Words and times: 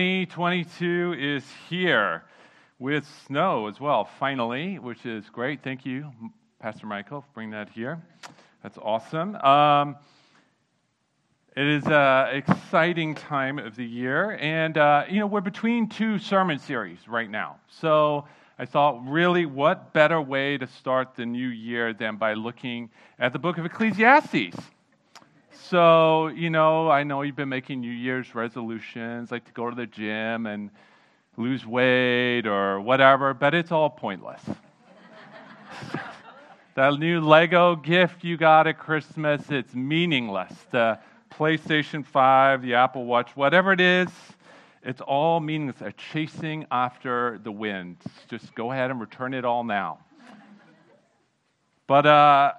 2022 0.00 1.14
is 1.18 1.44
here 1.68 2.24
with 2.78 3.06
snow 3.26 3.66
as 3.66 3.78
well, 3.78 4.08
finally, 4.18 4.78
which 4.78 5.04
is 5.04 5.28
great. 5.28 5.62
Thank 5.62 5.84
you, 5.84 6.10
Pastor 6.58 6.86
Michael, 6.86 7.20
for 7.20 7.26
bringing 7.34 7.50
that 7.50 7.68
here. 7.68 8.00
That's 8.62 8.78
awesome. 8.78 9.36
Um, 9.36 9.96
it 11.54 11.66
is 11.66 11.84
an 11.86 12.34
exciting 12.34 13.14
time 13.14 13.58
of 13.58 13.76
the 13.76 13.84
year, 13.84 14.38
and 14.40 14.78
uh, 14.78 15.04
you 15.06 15.20
know 15.20 15.26
we're 15.26 15.42
between 15.42 15.86
two 15.86 16.18
sermon 16.18 16.58
series 16.58 17.06
right 17.06 17.28
now. 17.28 17.56
So 17.68 18.24
I 18.58 18.64
thought, 18.64 19.06
really, 19.06 19.44
what 19.44 19.92
better 19.92 20.22
way 20.22 20.56
to 20.56 20.66
start 20.66 21.14
the 21.14 21.26
new 21.26 21.48
year 21.48 21.92
than 21.92 22.16
by 22.16 22.32
looking 22.32 22.88
at 23.18 23.34
the 23.34 23.38
book 23.38 23.58
of 23.58 23.66
Ecclesiastes? 23.66 24.56
So, 25.70 26.26
you 26.26 26.50
know, 26.50 26.90
I 26.90 27.04
know 27.04 27.22
you've 27.22 27.36
been 27.36 27.48
making 27.48 27.80
New 27.80 27.92
Year's 27.92 28.34
resolutions, 28.34 29.30
like 29.30 29.44
to 29.44 29.52
go 29.52 29.70
to 29.70 29.76
the 29.76 29.86
gym 29.86 30.46
and 30.46 30.68
lose 31.36 31.64
weight 31.64 32.44
or 32.44 32.80
whatever, 32.80 33.34
but 33.34 33.54
it's 33.54 33.70
all 33.70 33.88
pointless. 33.88 34.42
that 36.74 36.98
new 36.98 37.20
Lego 37.20 37.76
gift 37.76 38.24
you 38.24 38.36
got 38.36 38.66
at 38.66 38.80
Christmas, 38.80 39.48
it's 39.48 39.72
meaningless. 39.72 40.52
The 40.72 40.98
PlayStation 41.32 42.04
5, 42.04 42.62
the 42.62 42.74
Apple 42.74 43.04
Watch, 43.04 43.30
whatever 43.36 43.72
it 43.72 43.80
is, 43.80 44.08
it's 44.82 45.00
all 45.00 45.38
meaningless. 45.38 45.80
A 45.82 45.92
chasing 45.92 46.66
after 46.72 47.38
the 47.44 47.52
wind. 47.52 47.98
Just 48.28 48.56
go 48.56 48.72
ahead 48.72 48.90
and 48.90 49.00
return 49.00 49.34
it 49.34 49.44
all 49.44 49.62
now. 49.62 50.00
But 51.86 52.06
uh, 52.06 52.52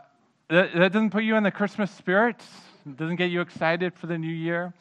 that, 0.48 0.74
that 0.74 0.94
doesn't 0.94 1.10
put 1.10 1.26
you 1.26 1.36
in 1.36 1.44
the 1.44 1.52
Christmas 1.52 1.92
spirit 1.92 2.42
doesn't 2.90 3.18
get 3.18 3.30
you 3.30 3.42
excited 3.42 3.94
for 3.94 4.08
the 4.08 4.18
new 4.18 4.32
year? 4.32 4.74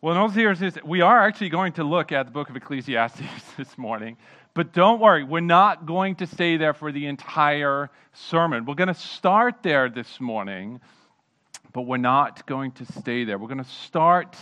Well, 0.00 0.14
in 0.14 0.20
all 0.20 0.30
seriousness, 0.30 0.76
we 0.84 1.00
are 1.00 1.26
actually 1.26 1.48
going 1.48 1.72
to 1.74 1.84
look 1.84 2.12
at 2.12 2.26
the 2.26 2.32
book 2.32 2.50
of 2.50 2.56
Ecclesiastes 2.56 3.22
this 3.56 3.76
morning. 3.76 4.16
But 4.52 4.72
don't 4.72 5.00
worry, 5.00 5.24
we're 5.24 5.40
not 5.40 5.86
going 5.86 6.14
to 6.16 6.26
stay 6.26 6.56
there 6.56 6.74
for 6.74 6.92
the 6.92 7.06
entire 7.06 7.90
sermon. 8.12 8.64
We're 8.64 8.76
going 8.76 8.88
to 8.88 8.94
start 8.94 9.62
there 9.62 9.88
this 9.88 10.20
morning, 10.20 10.80
but 11.72 11.82
we're 11.82 11.96
not 11.96 12.46
going 12.46 12.70
to 12.72 12.84
stay 12.84 13.24
there. 13.24 13.38
We're 13.38 13.48
going 13.48 13.64
to 13.64 13.70
start 13.70 14.36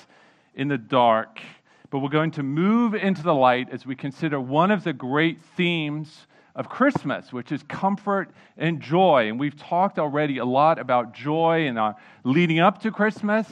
in 0.55 0.69
the 0.69 0.77
dark, 0.77 1.41
but 1.89 2.01
we're 2.01 2.11
going 2.11 2.33
to 2.33 2.43
move 2.43 2.95
into 2.95 3.23
the 3.23 3.35
light 3.35 3.71
as 3.71 3.87
we 3.87 3.97
consider 3.97 4.39
one 4.39 4.71
of 4.71 4.85
the 4.85 4.93
great 4.93 5.41
themes 5.57 6.27
of 6.55 6.69
Christmas, 6.69 7.33
which 7.33 7.53
is 7.53 7.63
comfort 7.65 8.31
and 8.57 8.81
joy. 8.81 9.29
And 9.29 9.41
we've 9.41 9.57
talked 9.57 9.99
already 9.99 10.39
a 10.39 10.45
lot 10.45 10.79
about 10.79 11.15
joy 11.15 11.67
and 11.67 11.79
uh, 11.79 11.95
leading 12.25 12.61
up 12.61 12.83
to 12.83 12.91
Christmas. 12.91 13.47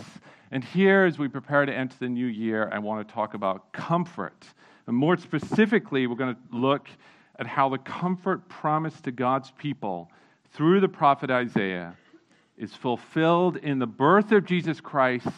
And 0.50 0.62
here, 0.62 1.04
as 1.04 1.18
we 1.18 1.28
prepare 1.28 1.64
to 1.64 1.72
enter 1.72 1.96
the 1.98 2.08
new 2.08 2.26
year, 2.26 2.68
I 2.72 2.78
want 2.78 3.06
to 3.06 3.14
talk 3.14 3.34
about 3.34 3.72
comfort. 3.72 4.44
And 4.86 4.96
more 4.96 5.16
specifically, 5.16 6.06
we're 6.06 6.16
going 6.16 6.34
to 6.34 6.40
look 6.56 6.88
at 7.38 7.46
how 7.46 7.68
the 7.68 7.78
comfort 7.78 8.48
promised 8.48 9.04
to 9.04 9.12
God's 9.12 9.50
people 9.52 10.10
through 10.52 10.80
the 10.80 10.88
prophet 10.88 11.30
Isaiah 11.30 11.96
is 12.58 12.74
fulfilled 12.74 13.56
in 13.56 13.78
the 13.78 13.86
birth 13.86 14.32
of 14.32 14.44
Jesus 14.44 14.80
Christ 14.80 15.28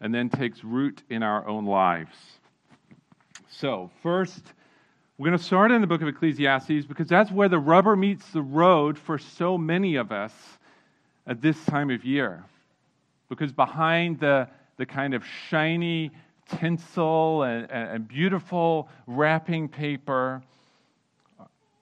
and 0.00 0.14
then 0.14 0.28
takes 0.28 0.62
root 0.62 1.02
in 1.10 1.22
our 1.22 1.46
own 1.48 1.64
lives. 1.64 2.14
So, 3.48 3.90
first, 4.02 4.42
we're 5.18 5.28
going 5.28 5.38
to 5.38 5.44
start 5.44 5.70
in 5.70 5.80
the 5.80 5.86
book 5.86 6.02
of 6.02 6.08
Ecclesiastes 6.08 6.84
because 6.86 7.08
that's 7.08 7.30
where 7.30 7.48
the 7.48 7.58
rubber 7.58 7.96
meets 7.96 8.28
the 8.32 8.42
road 8.42 8.98
for 8.98 9.16
so 9.16 9.56
many 9.56 9.96
of 9.96 10.12
us 10.12 10.32
at 11.26 11.40
this 11.40 11.64
time 11.64 11.90
of 11.90 12.04
year. 12.04 12.44
Because 13.30 13.50
behind 13.50 14.20
the, 14.20 14.46
the 14.76 14.84
kind 14.84 15.14
of 15.14 15.24
shiny 15.48 16.10
tinsel 16.58 17.44
and, 17.44 17.70
and 17.70 18.06
beautiful 18.06 18.90
wrapping 19.06 19.70
paper, 19.70 20.42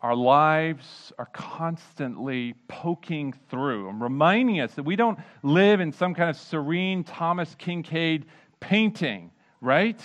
our 0.01 0.15
lives 0.15 1.13
are 1.19 1.29
constantly 1.33 2.55
poking 2.69 3.35
through 3.51 3.89
and 3.89 4.01
reminding 4.01 4.61
us 4.61 4.75
that 4.75 4.85
we 4.85 4.95
don't 4.95 5.19
live 5.42 5.81
in 5.81 5.91
some 5.91 6.14
kind 6.14 6.31
of 6.31 6.37
serene 6.37 7.03
Thomas 7.03 7.57
Kinkade 7.57 8.23
painting, 8.61 9.33
right? 9.61 10.01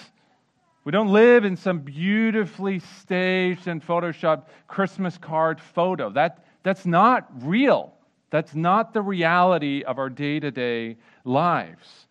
We 0.89 0.91
don't 0.91 1.13
live 1.13 1.45
in 1.45 1.55
some 1.55 1.81
beautifully 1.81 2.79
staged 2.79 3.67
and 3.67 3.79
photoshopped 3.79 4.47
Christmas 4.67 5.19
card 5.19 5.61
photo. 5.61 6.09
That, 6.09 6.43
that's 6.63 6.83
not 6.87 7.29
real. 7.43 7.93
That's 8.31 8.55
not 8.55 8.91
the 8.91 9.03
reality 9.03 9.83
of 9.83 9.99
our 9.99 10.09
day 10.09 10.39
to 10.39 10.49
day 10.49 10.97
lives. 11.25 12.07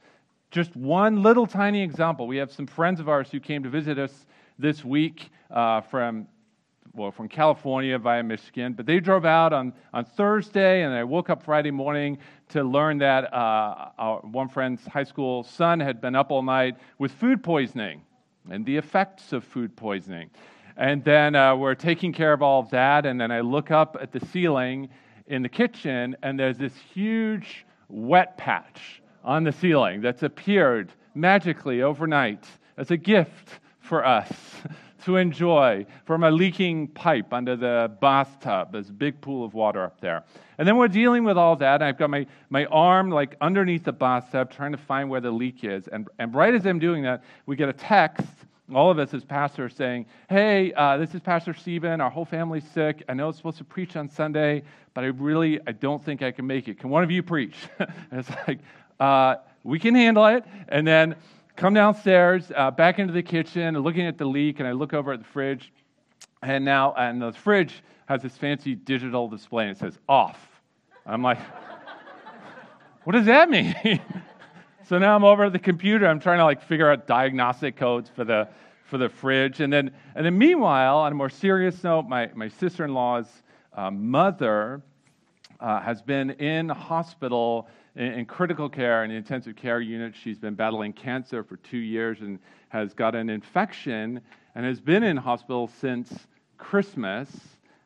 Just 0.52 0.76
one 0.76 1.24
little 1.24 1.44
tiny 1.44 1.82
example. 1.82 2.28
We 2.28 2.36
have 2.36 2.52
some 2.52 2.68
friends 2.68 3.00
of 3.00 3.08
ours 3.08 3.28
who 3.32 3.40
came 3.40 3.64
to 3.64 3.68
visit 3.68 3.98
us 3.98 4.26
this 4.60 4.84
week 4.84 5.28
uh, 5.50 5.80
from 5.80 6.28
well, 6.94 7.10
from 7.10 7.28
California 7.28 7.98
via 7.98 8.22
Michigan, 8.22 8.74
but 8.74 8.86
they 8.86 9.00
drove 9.00 9.24
out 9.24 9.52
on, 9.52 9.72
on 9.92 10.04
Thursday, 10.04 10.82
and 10.82 10.94
I 10.94 11.02
woke 11.02 11.30
up 11.30 11.42
Friday 11.42 11.72
morning 11.72 12.18
to 12.50 12.62
learn 12.62 12.98
that 12.98 13.32
uh, 13.34 13.90
our, 13.98 14.20
one 14.20 14.48
friend's 14.48 14.86
high 14.86 15.04
school 15.04 15.42
son 15.42 15.80
had 15.80 16.00
been 16.00 16.14
up 16.14 16.30
all 16.30 16.42
night 16.42 16.76
with 16.98 17.10
food 17.10 17.42
poisoning 17.42 18.02
and 18.50 18.64
the 18.64 18.76
effects 18.76 19.32
of 19.32 19.44
food 19.44 19.74
poisoning. 19.76 20.30
And 20.76 21.02
then 21.04 21.34
uh, 21.34 21.56
we're 21.56 21.74
taking 21.74 22.12
care 22.12 22.32
of 22.32 22.42
all 22.42 22.60
of 22.60 22.70
that. 22.70 23.04
And 23.04 23.20
then 23.20 23.30
I 23.30 23.40
look 23.40 23.70
up 23.70 23.96
at 24.00 24.12
the 24.12 24.20
ceiling 24.26 24.88
in 25.26 25.42
the 25.42 25.48
kitchen, 25.48 26.16
and 26.22 26.38
there's 26.38 26.56
this 26.56 26.74
huge 26.76 27.66
wet 27.88 28.36
patch 28.36 29.02
on 29.24 29.44
the 29.44 29.52
ceiling 29.52 30.00
that's 30.00 30.22
appeared 30.22 30.92
magically 31.14 31.82
overnight 31.82 32.46
as 32.76 32.90
a 32.90 32.96
gift 32.96 33.60
for 33.80 34.06
us 34.06 34.32
to 35.04 35.16
enjoy 35.16 35.86
from 36.04 36.24
a 36.24 36.30
leaking 36.30 36.88
pipe 36.88 37.32
under 37.32 37.56
the 37.56 37.90
bathtub. 38.00 38.72
There's 38.72 38.88
a 38.88 38.92
big 38.92 39.20
pool 39.20 39.44
of 39.44 39.54
water 39.54 39.82
up 39.82 40.00
there. 40.00 40.24
And 40.58 40.66
then 40.66 40.76
we're 40.76 40.88
dealing 40.88 41.24
with 41.24 41.38
all 41.38 41.56
that. 41.56 41.82
I've 41.82 41.98
got 41.98 42.10
my, 42.10 42.26
my 42.50 42.66
arm 42.66 43.10
like 43.10 43.36
underneath 43.40 43.84
the 43.84 43.92
bathtub 43.92 44.50
trying 44.50 44.72
to 44.72 44.78
find 44.78 45.08
where 45.08 45.20
the 45.20 45.30
leak 45.30 45.62
is. 45.62 45.86
And, 45.88 46.08
and 46.18 46.34
right 46.34 46.52
as 46.52 46.66
I'm 46.66 46.78
doing 46.78 47.02
that, 47.04 47.22
we 47.46 47.54
get 47.54 47.68
a 47.68 47.72
text, 47.72 48.26
all 48.74 48.90
of 48.90 48.98
us 48.98 49.14
as 49.14 49.24
pastors, 49.24 49.74
saying, 49.74 50.06
Hey, 50.28 50.72
uh, 50.72 50.96
this 50.96 51.14
is 51.14 51.20
Pastor 51.20 51.54
Stephen. 51.54 52.00
Our 52.00 52.10
whole 52.10 52.24
family's 52.24 52.68
sick. 52.74 53.04
I 53.08 53.14
know 53.14 53.28
it's 53.28 53.38
supposed 53.38 53.58
to 53.58 53.64
preach 53.64 53.94
on 53.94 54.10
Sunday, 54.10 54.62
but 54.94 55.04
I 55.04 55.08
really 55.08 55.60
I 55.66 55.72
don't 55.72 56.04
think 56.04 56.22
I 56.22 56.32
can 56.32 56.46
make 56.46 56.66
it. 56.66 56.80
Can 56.80 56.90
one 56.90 57.04
of 57.04 57.10
you 57.10 57.22
preach? 57.22 57.54
and 57.78 57.88
it's 58.12 58.30
like, 58.48 58.58
uh, 58.98 59.36
we 59.62 59.78
can 59.78 59.94
handle 59.94 60.26
it. 60.26 60.44
And 60.68 60.86
then 60.86 61.14
come 61.58 61.74
downstairs, 61.74 62.52
uh, 62.54 62.70
back 62.70 63.00
into 63.00 63.12
the 63.12 63.22
kitchen, 63.22 63.76
looking 63.80 64.06
at 64.06 64.16
the 64.16 64.24
leak, 64.24 64.60
and 64.60 64.68
I 64.68 64.72
look 64.72 64.94
over 64.94 65.12
at 65.12 65.18
the 65.18 65.24
fridge. 65.24 65.72
And 66.40 66.64
now, 66.64 66.94
and 66.96 67.20
the 67.20 67.32
fridge 67.32 67.82
has 68.06 68.22
this 68.22 68.36
fancy 68.36 68.76
digital 68.76 69.28
display, 69.28 69.64
and 69.64 69.72
it 69.72 69.78
says 69.78 69.98
off. 70.08 70.38
I'm 71.04 71.20
like, 71.20 71.38
what 73.04 73.14
does 73.14 73.26
that 73.26 73.50
mean? 73.50 73.74
so 74.88 74.98
now 74.98 75.16
I'm 75.16 75.24
over 75.24 75.46
at 75.46 75.52
the 75.52 75.58
computer. 75.58 76.06
I'm 76.06 76.20
trying 76.20 76.38
to 76.38 76.44
like 76.44 76.62
figure 76.62 76.90
out 76.90 77.08
diagnostic 77.08 77.76
codes 77.76 78.08
for 78.14 78.24
the 78.24 78.48
for 78.84 78.96
the 78.96 79.08
fridge, 79.08 79.60
and 79.60 79.70
then 79.70 79.90
and 80.14 80.24
then 80.24 80.38
meanwhile, 80.38 80.98
on 80.98 81.12
a 81.12 81.14
more 81.14 81.28
serious 81.28 81.82
note, 81.82 82.08
my 82.08 82.30
my 82.34 82.48
sister-in-law's 82.48 83.26
uh, 83.74 83.90
mother 83.90 84.80
uh, 85.58 85.80
has 85.80 86.00
been 86.02 86.30
in 86.30 86.68
hospital 86.68 87.68
in, 87.98 88.24
critical 88.26 88.68
care 88.68 89.06
the 89.06 89.14
intensive 89.14 89.56
care 89.56 89.80
unit. 89.80 90.14
She's 90.14 90.38
been 90.38 90.54
battling 90.54 90.92
cancer 90.92 91.42
for 91.42 91.56
two 91.56 91.78
years 91.78 92.20
and 92.20 92.38
has 92.70 92.94
got 92.94 93.14
an 93.14 93.28
infection 93.28 94.20
and 94.54 94.64
has 94.64 94.80
been 94.80 95.02
in 95.02 95.16
hospital 95.16 95.70
since 95.80 96.26
Christmas 96.56 97.30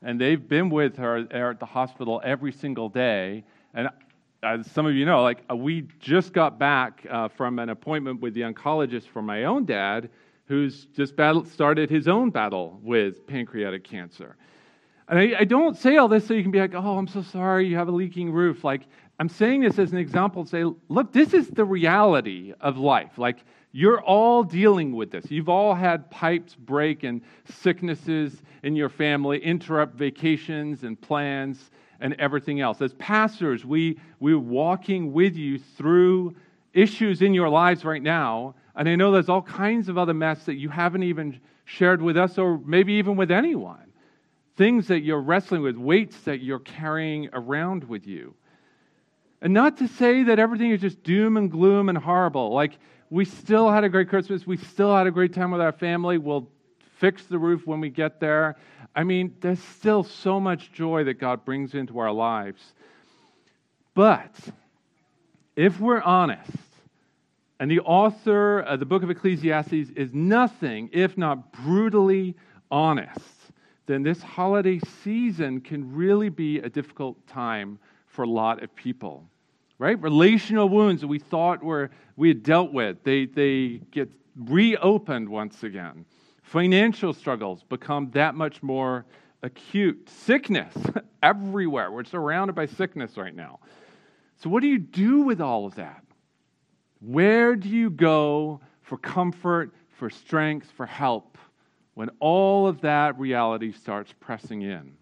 and 0.02 0.20
they've 0.20 0.48
been 0.48 0.68
with 0.68 0.96
her 0.96 1.18
at 1.30 1.60
the 1.60 1.66
hospital 1.66 2.20
every 2.24 2.52
single 2.52 2.88
day. 2.88 3.44
And 3.74 3.88
as 4.42 4.68
some 4.70 4.86
of 4.86 4.94
you 4.94 5.06
know, 5.06 5.22
like 5.22 5.42
uh, 5.50 5.56
we 5.56 5.86
just 6.00 6.32
got 6.32 6.58
back 6.58 7.06
uh, 7.08 7.28
from 7.28 7.58
an 7.58 7.68
appointment 7.68 8.20
with 8.20 8.34
the 8.34 8.40
oncologist 8.40 9.06
for 9.06 9.22
my 9.22 9.44
own 9.44 9.64
dad, 9.64 10.10
who's 10.46 10.86
just 10.96 11.14
started 11.14 11.88
his 11.88 12.08
own 12.08 12.30
battle 12.30 12.80
with 12.82 13.26
pancreatic 13.26 13.84
cancer. 13.84 14.36
And 15.08 15.18
I, 15.18 15.40
I, 15.40 15.44
don't 15.44 15.76
say 15.76 15.96
all 15.96 16.08
this 16.08 16.26
so 16.26 16.34
you 16.34 16.42
can 16.42 16.50
be 16.50 16.60
like, 16.60 16.74
oh, 16.74 16.98
I'm 16.98 17.06
so 17.06 17.22
sorry, 17.22 17.66
you 17.66 17.76
have 17.76 17.88
a 17.88 17.92
leaking 17.92 18.32
roof. 18.32 18.64
Like, 18.64 18.82
I'm 19.22 19.28
saying 19.28 19.60
this 19.60 19.78
as 19.78 19.92
an 19.92 19.98
example 19.98 20.42
to 20.42 20.50
say, 20.50 20.64
look, 20.88 21.12
this 21.12 21.32
is 21.32 21.46
the 21.46 21.64
reality 21.64 22.54
of 22.60 22.76
life. 22.76 23.18
Like, 23.18 23.44
you're 23.70 24.00
all 24.00 24.42
dealing 24.42 24.96
with 24.96 25.12
this. 25.12 25.30
You've 25.30 25.48
all 25.48 25.76
had 25.76 26.10
pipes 26.10 26.56
break 26.56 27.04
and 27.04 27.20
sicknesses 27.44 28.42
in 28.64 28.74
your 28.74 28.88
family, 28.88 29.38
interrupt 29.38 29.94
vacations 29.94 30.82
and 30.82 31.00
plans 31.00 31.70
and 32.00 32.14
everything 32.14 32.60
else. 32.60 32.82
As 32.82 32.94
pastors, 32.94 33.64
we, 33.64 33.96
we're 34.18 34.40
walking 34.40 35.12
with 35.12 35.36
you 35.36 35.56
through 35.56 36.34
issues 36.72 37.22
in 37.22 37.32
your 37.32 37.48
lives 37.48 37.84
right 37.84 38.02
now. 38.02 38.56
And 38.74 38.88
I 38.88 38.96
know 38.96 39.12
there's 39.12 39.28
all 39.28 39.42
kinds 39.42 39.88
of 39.88 39.98
other 39.98 40.14
mess 40.14 40.46
that 40.46 40.56
you 40.56 40.68
haven't 40.68 41.04
even 41.04 41.38
shared 41.64 42.02
with 42.02 42.16
us 42.16 42.38
or 42.38 42.58
maybe 42.64 42.94
even 42.94 43.14
with 43.14 43.30
anyone. 43.30 43.92
Things 44.56 44.88
that 44.88 45.02
you're 45.02 45.22
wrestling 45.22 45.62
with, 45.62 45.76
weights 45.76 46.18
that 46.22 46.42
you're 46.42 46.58
carrying 46.58 47.28
around 47.32 47.84
with 47.84 48.04
you. 48.04 48.34
And 49.42 49.52
not 49.52 49.76
to 49.78 49.88
say 49.88 50.22
that 50.22 50.38
everything 50.38 50.70
is 50.70 50.80
just 50.80 51.02
doom 51.02 51.36
and 51.36 51.50
gloom 51.50 51.88
and 51.88 51.98
horrible. 51.98 52.54
Like, 52.54 52.78
we 53.10 53.24
still 53.24 53.68
had 53.70 53.82
a 53.82 53.88
great 53.88 54.08
Christmas. 54.08 54.46
We 54.46 54.56
still 54.56 54.96
had 54.96 55.08
a 55.08 55.10
great 55.10 55.34
time 55.34 55.50
with 55.50 55.60
our 55.60 55.72
family. 55.72 56.16
We'll 56.16 56.48
fix 56.98 57.24
the 57.24 57.38
roof 57.38 57.66
when 57.66 57.80
we 57.80 57.90
get 57.90 58.20
there. 58.20 58.54
I 58.94 59.02
mean, 59.02 59.34
there's 59.40 59.58
still 59.60 60.04
so 60.04 60.38
much 60.38 60.72
joy 60.72 61.02
that 61.04 61.14
God 61.14 61.44
brings 61.44 61.74
into 61.74 61.98
our 61.98 62.12
lives. 62.12 62.62
But 63.94 64.32
if 65.56 65.80
we're 65.80 66.00
honest, 66.00 66.48
and 67.58 67.68
the 67.68 67.80
author 67.80 68.60
of 68.60 68.78
the 68.78 68.86
book 68.86 69.02
of 69.02 69.10
Ecclesiastes 69.10 69.90
is 69.96 70.14
nothing 70.14 70.88
if 70.92 71.18
not 71.18 71.52
brutally 71.52 72.36
honest, 72.70 73.18
then 73.86 74.04
this 74.04 74.22
holiday 74.22 74.78
season 75.02 75.60
can 75.60 75.92
really 75.92 76.28
be 76.28 76.58
a 76.60 76.68
difficult 76.68 77.26
time 77.26 77.80
for 78.06 78.22
a 78.22 78.28
lot 78.28 78.62
of 78.62 78.74
people. 78.76 79.28
Right? 79.82 80.00
Relational 80.00 80.68
wounds 80.68 81.00
that 81.00 81.08
we 81.08 81.18
thought 81.18 81.60
were 81.60 81.90
we 82.14 82.28
had 82.28 82.44
dealt 82.44 82.72
with, 82.72 83.02
they, 83.02 83.26
they 83.26 83.80
get 83.90 84.08
reopened 84.36 85.28
once 85.28 85.64
again. 85.64 86.04
Financial 86.44 87.12
struggles 87.12 87.64
become 87.64 88.08
that 88.12 88.36
much 88.36 88.62
more 88.62 89.06
acute. 89.42 90.08
Sickness 90.08 90.72
everywhere. 91.24 91.90
We're 91.90 92.04
surrounded 92.04 92.52
by 92.52 92.66
sickness 92.66 93.16
right 93.16 93.34
now. 93.34 93.58
So, 94.36 94.48
what 94.48 94.60
do 94.60 94.68
you 94.68 94.78
do 94.78 95.22
with 95.22 95.40
all 95.40 95.66
of 95.66 95.74
that? 95.74 96.04
Where 97.00 97.56
do 97.56 97.68
you 97.68 97.90
go 97.90 98.60
for 98.82 98.98
comfort, 98.98 99.72
for 99.98 100.10
strength, 100.10 100.70
for 100.76 100.86
help 100.86 101.38
when 101.94 102.08
all 102.20 102.68
of 102.68 102.82
that 102.82 103.18
reality 103.18 103.72
starts 103.72 104.14
pressing 104.20 104.62
in? 104.62 104.92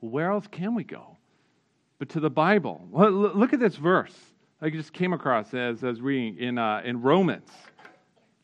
where 0.00 0.30
else 0.30 0.46
can 0.46 0.74
we 0.74 0.84
go? 0.84 1.13
But 1.98 2.08
to 2.10 2.20
the 2.20 2.30
Bible. 2.30 2.86
Look 2.92 3.52
at 3.52 3.60
this 3.60 3.76
verse 3.76 4.14
I 4.60 4.70
just 4.70 4.92
came 4.92 5.12
across 5.12 5.52
as 5.52 5.84
I 5.84 5.88
was 5.88 6.00
reading 6.00 6.38
in, 6.38 6.56
uh, 6.58 6.80
in 6.84 7.02
Romans 7.02 7.50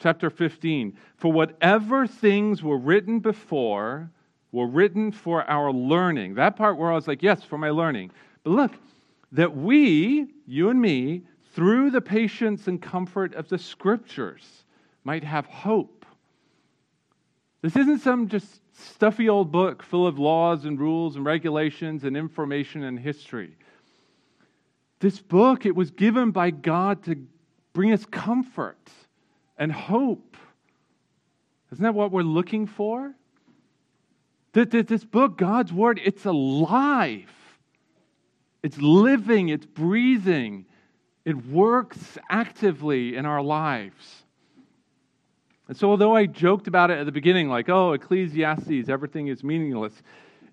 chapter 0.01 0.29
15. 0.29 0.97
For 1.17 1.33
whatever 1.33 2.07
things 2.07 2.63
were 2.63 2.77
written 2.77 3.21
before 3.21 4.11
were 4.53 4.67
written 4.67 5.13
for 5.13 5.49
our 5.49 5.73
learning. 5.73 6.35
That 6.35 6.57
part 6.57 6.77
where 6.77 6.91
I 6.91 6.95
was 6.95 7.09
like, 7.09 7.23
yes, 7.23 7.43
for 7.43 7.57
my 7.57 7.71
learning. 7.71 8.11
But 8.43 8.51
look, 8.51 8.73
that 9.33 9.57
we, 9.57 10.27
you 10.47 10.71
and 10.71 10.81
me, 10.81 11.23
through 11.55 11.91
the 11.91 12.01
patience 12.01 12.67
and 12.67 12.83
comfort 12.83 13.35
of 13.35 13.49
the 13.49 13.59
scriptures, 13.59 14.65
might 15.05 15.25
have 15.25 15.47
hope. 15.47 16.00
This 17.63 17.77
isn't 17.77 18.01
some 18.01 18.29
just 18.29 18.61
stuffy 18.75 19.29
old 19.29 19.53
book 19.53 19.83
full 19.83 20.07
of 20.07 20.19
laws 20.19 20.65
and 20.65 20.81
rules 20.81 21.17
and 21.17 21.25
regulations 21.25 22.05
and 22.05 22.17
information 22.17 22.83
and 22.85 22.99
history. 22.99 23.57
This 25.01 25.21
book, 25.21 25.67
it 25.67 25.75
was 25.75 25.91
given 25.91 26.31
by 26.31 26.51
God 26.51 27.03
to 27.05 27.17
bring 27.73 27.93
us 27.93 28.05
comfort 28.07 28.91
and 29.59 29.71
hope. 29.71 30.37
Isn't 31.73 31.83
that 31.83 31.95
what 31.95 32.11
we're 32.11 32.23
looking 32.23 32.67
for? 32.67 33.15
This 34.53 35.05
book, 35.05 35.39
God's 35.39 35.73
Word, 35.73 36.01
it's 36.03 36.25
alive. 36.25 37.31
It's 38.63 38.79
living, 38.79 39.49
it's 39.49 39.65
breathing, 39.65 40.67
it 41.25 41.47
works 41.47 42.19
actively 42.29 43.17
in 43.17 43.25
our 43.25 43.43
lives. 43.43 44.25
And 45.71 45.77
so, 45.77 45.89
although 45.89 46.17
I 46.17 46.27
joked 46.27 46.67
about 46.67 46.91
it 46.91 46.99
at 46.99 47.07
the 47.07 47.13
beginning, 47.13 47.49
like, 47.49 47.69
oh, 47.69 47.93
Ecclesiastes, 47.93 48.89
everything 48.89 49.29
is 49.29 49.45
meaningless, 49.45 49.93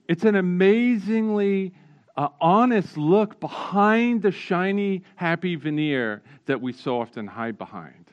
it's 0.07 0.25
an 0.25 0.35
amazingly 0.35 1.73
uh, 2.15 2.27
honest 2.39 2.97
look 2.97 3.39
behind 3.39 4.21
the 4.21 4.29
shiny, 4.29 5.01
happy 5.15 5.55
veneer 5.55 6.21
that 6.45 6.61
we 6.61 6.71
so 6.71 7.01
often 7.01 7.25
hide 7.25 7.57
behind. 7.57 8.05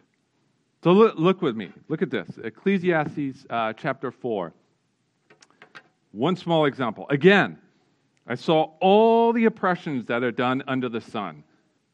So, 0.82 0.92
look, 0.92 1.18
look 1.18 1.42
with 1.42 1.54
me. 1.54 1.70
Look 1.88 2.00
at 2.00 2.08
this 2.08 2.38
Ecclesiastes 2.42 3.44
uh, 3.50 3.74
chapter 3.74 4.10
4. 4.10 4.54
One 6.12 6.36
small 6.36 6.64
example. 6.64 7.04
Again, 7.10 7.58
I 8.26 8.34
saw 8.34 8.70
all 8.80 9.34
the 9.34 9.44
oppressions 9.44 10.06
that 10.06 10.22
are 10.22 10.32
done 10.32 10.62
under 10.66 10.88
the 10.88 11.02
sun 11.02 11.44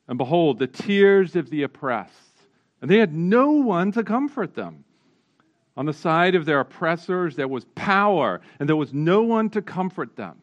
and 0.06 0.16
behold, 0.16 0.60
the 0.60 0.68
tears 0.68 1.34
of 1.34 1.50
the 1.50 1.64
oppressed. 1.64 2.14
And 2.80 2.88
they 2.88 2.98
had 2.98 3.12
no 3.12 3.50
one 3.50 3.90
to 3.90 4.04
comfort 4.04 4.54
them. 4.54 4.84
On 5.80 5.86
the 5.86 5.94
side 5.94 6.34
of 6.34 6.44
their 6.44 6.60
oppressors, 6.60 7.36
there 7.36 7.48
was 7.48 7.64
power, 7.74 8.42
and 8.58 8.68
there 8.68 8.76
was 8.76 8.92
no 8.92 9.22
one 9.22 9.48
to 9.48 9.62
comfort 9.62 10.14
them. 10.14 10.36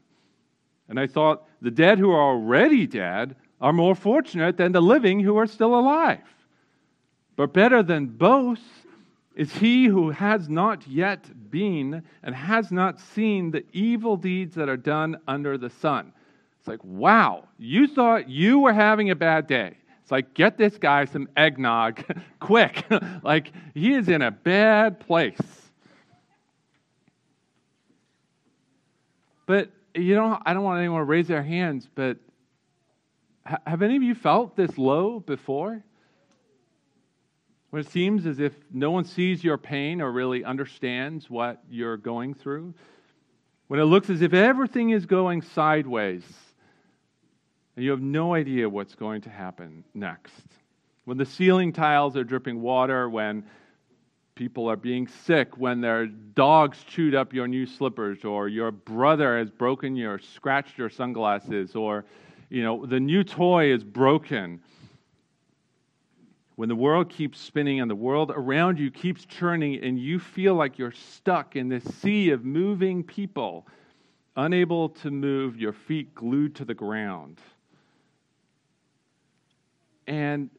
And 0.89 0.99
I 0.99 1.05
thought, 1.05 1.47
the 1.61 1.69
dead 1.69 1.99
who 1.99 2.09
are 2.09 2.31
already 2.31 2.87
dead 2.87 3.35
are 3.61 3.71
more 3.71 3.93
fortunate 3.93 4.57
than 4.57 4.71
the 4.71 4.81
living 4.81 5.19
who 5.19 5.37
are 5.37 5.45
still 5.45 5.77
alive. 5.77 6.23
But 7.35 7.53
better 7.53 7.83
than 7.83 8.07
both 8.07 8.61
is 9.35 9.53
he 9.53 9.85
who 9.85 10.09
has 10.09 10.49
not 10.49 10.87
yet 10.87 11.29
been 11.51 12.01
and 12.23 12.33
has 12.33 12.71
not 12.71 12.99
seen 12.99 13.51
the 13.51 13.63
evil 13.73 14.17
deeds 14.17 14.55
that 14.55 14.69
are 14.69 14.75
done 14.75 15.17
under 15.27 15.55
the 15.55 15.69
sun. 15.69 16.13
It's 16.57 16.67
like, 16.67 16.83
wow, 16.83 17.43
you 17.59 17.85
thought 17.85 18.27
you 18.27 18.57
were 18.57 18.73
having 18.73 19.11
a 19.11 19.15
bad 19.15 19.45
day. 19.45 19.77
It's 20.07 20.11
like, 20.13 20.33
get 20.33 20.57
this 20.57 20.77
guy 20.77 21.03
some 21.03 21.27
eggnog 21.35 22.01
quick. 22.39 22.85
like, 23.23 23.51
he 23.73 23.93
is 23.93 24.07
in 24.07 24.21
a 24.21 24.31
bad 24.31 25.01
place. 25.01 25.37
But, 29.45 29.69
you 29.93 30.15
know, 30.15 30.39
I 30.45 30.53
don't 30.53 30.63
want 30.63 30.79
anyone 30.79 31.01
to 31.01 31.03
raise 31.03 31.27
their 31.27 31.43
hands, 31.43 31.89
but 31.93 32.19
have 33.43 33.81
any 33.81 33.97
of 33.97 34.01
you 34.01 34.15
felt 34.15 34.55
this 34.55 34.77
low 34.77 35.19
before? 35.19 35.83
When 37.71 37.81
it 37.81 37.89
seems 37.89 38.25
as 38.25 38.39
if 38.39 38.53
no 38.71 38.91
one 38.91 39.03
sees 39.03 39.43
your 39.43 39.57
pain 39.57 39.99
or 39.99 40.09
really 40.13 40.45
understands 40.45 41.29
what 41.29 41.61
you're 41.69 41.97
going 41.97 42.33
through? 42.33 42.73
When 43.67 43.81
it 43.81 43.83
looks 43.83 44.09
as 44.09 44.21
if 44.21 44.33
everything 44.33 44.91
is 44.91 45.05
going 45.05 45.41
sideways 45.41 46.23
and 47.77 47.85
you 47.85 47.91
have 47.91 48.01
no 48.01 48.33
idea 48.33 48.67
what's 48.67 48.95
going 48.95 49.21
to 49.21 49.29
happen 49.29 49.83
next. 49.93 50.43
When 51.05 51.15
the 51.15 51.27
ceiling 51.27 51.71
tiles 51.71 52.17
are 52.17 52.23
dripping 52.23 52.59
water, 52.59 53.07
when 53.07 53.45
people 54.33 54.67
are 54.67 54.75
being 54.75 55.07
sick, 55.07 55.55
when 55.57 55.79
their 55.79 56.07
dogs 56.07 56.83
chewed 56.87 57.13
up 57.13 57.33
your 57.33 57.47
new 57.47 57.67
slippers, 57.67 58.25
or 58.25 58.47
your 58.47 58.71
brother 58.71 59.37
has 59.37 59.51
broken 59.51 59.95
your, 59.95 60.17
scratched 60.17 60.75
your 60.79 60.89
sunglasses, 60.89 61.75
or 61.75 62.03
you 62.49 62.63
know, 62.63 62.83
the 62.83 62.99
new 62.99 63.23
toy 63.23 63.71
is 63.71 63.83
broken. 63.83 64.59
When 66.55 66.69
the 66.69 66.75
world 66.75 67.09
keeps 67.09 67.39
spinning 67.39 67.79
and 67.79 67.91
the 67.91 67.95
world 67.95 68.31
around 68.35 68.79
you 68.79 68.89
keeps 68.89 69.23
churning, 69.23 69.83
and 69.83 69.99
you 69.99 70.17
feel 70.17 70.55
like 70.55 70.79
you're 70.79 70.91
stuck 70.91 71.55
in 71.55 71.69
this 71.69 71.83
sea 71.83 72.31
of 72.31 72.43
moving 72.43 73.03
people, 73.03 73.67
unable 74.35 74.89
to 74.89 75.11
move, 75.11 75.57
your 75.57 75.73
feet 75.73 76.15
glued 76.15 76.55
to 76.55 76.65
the 76.65 76.73
ground. 76.73 77.39
And 80.07 80.49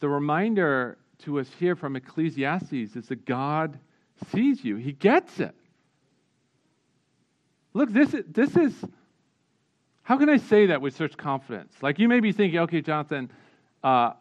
the 0.00 0.08
reminder 0.08 0.98
to 1.20 1.40
us 1.40 1.48
here 1.58 1.74
from 1.74 1.96
Ecclesiastes 1.96 2.72
is 2.72 3.08
that 3.08 3.24
God 3.24 3.78
sees 4.32 4.62
you, 4.64 4.76
He 4.76 4.92
gets 4.92 5.40
it. 5.40 5.54
Look, 7.74 7.92
this 7.92 8.14
is, 8.14 8.24
this 8.28 8.56
is, 8.56 8.74
how 10.02 10.18
can 10.18 10.28
I 10.28 10.36
say 10.36 10.66
that 10.66 10.80
with 10.80 10.96
such 10.96 11.16
confidence? 11.16 11.74
Like 11.82 11.98
you 11.98 12.08
may 12.08 12.20
be 12.20 12.32
thinking, 12.32 12.60
okay, 12.60 12.80
Jonathan, 12.80 13.30
uh, 13.82 14.12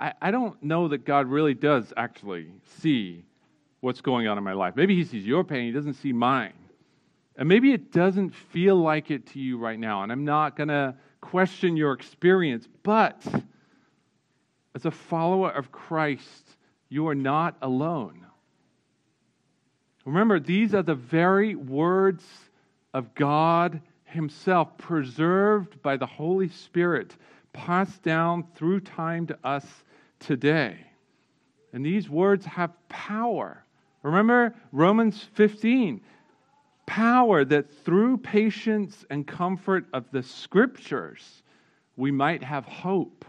I, 0.00 0.12
I 0.20 0.30
don't 0.30 0.60
know 0.62 0.88
that 0.88 1.04
God 1.04 1.26
really 1.26 1.54
does 1.54 1.92
actually 1.96 2.48
see 2.80 3.24
what's 3.80 4.00
going 4.00 4.26
on 4.26 4.38
in 4.38 4.44
my 4.44 4.52
life. 4.52 4.76
Maybe 4.76 4.94
He 4.94 5.04
sees 5.04 5.26
your 5.26 5.44
pain, 5.44 5.66
He 5.66 5.72
doesn't 5.72 5.94
see 5.94 6.12
mine. 6.12 6.52
And 7.36 7.48
maybe 7.48 7.72
it 7.72 7.90
doesn't 7.90 8.34
feel 8.34 8.76
like 8.76 9.10
it 9.10 9.26
to 9.28 9.38
you 9.38 9.56
right 9.56 9.78
now. 9.78 10.02
And 10.02 10.12
I'm 10.12 10.24
not 10.24 10.56
going 10.56 10.68
to 10.68 10.94
question 11.20 11.76
your 11.76 11.92
experience, 11.92 12.68
but 12.82 13.22
as 14.74 14.86
a 14.86 14.90
follower 14.90 15.50
of 15.50 15.72
Christ, 15.72 16.56
you 16.88 17.08
are 17.08 17.14
not 17.14 17.56
alone. 17.62 18.26
Remember, 20.04 20.40
these 20.40 20.74
are 20.74 20.82
the 20.82 20.94
very 20.94 21.54
words 21.54 22.24
of 22.94 23.14
God 23.14 23.80
Himself, 24.04 24.76
preserved 24.78 25.80
by 25.82 25.96
the 25.96 26.06
Holy 26.06 26.48
Spirit, 26.48 27.14
passed 27.52 28.02
down 28.02 28.44
through 28.54 28.80
time 28.80 29.26
to 29.26 29.38
us 29.44 29.66
today. 30.18 30.78
And 31.72 31.84
these 31.84 32.08
words 32.08 32.44
have 32.46 32.72
power. 32.88 33.64
Remember 34.02 34.54
Romans 34.72 35.22
15 35.34 36.00
power 36.86 37.44
that 37.44 37.70
through 37.84 38.16
patience 38.18 39.04
and 39.10 39.24
comfort 39.24 39.86
of 39.92 40.04
the 40.10 40.24
Scriptures, 40.24 41.44
we 41.96 42.10
might 42.10 42.42
have 42.42 42.64
hope. 42.64 43.24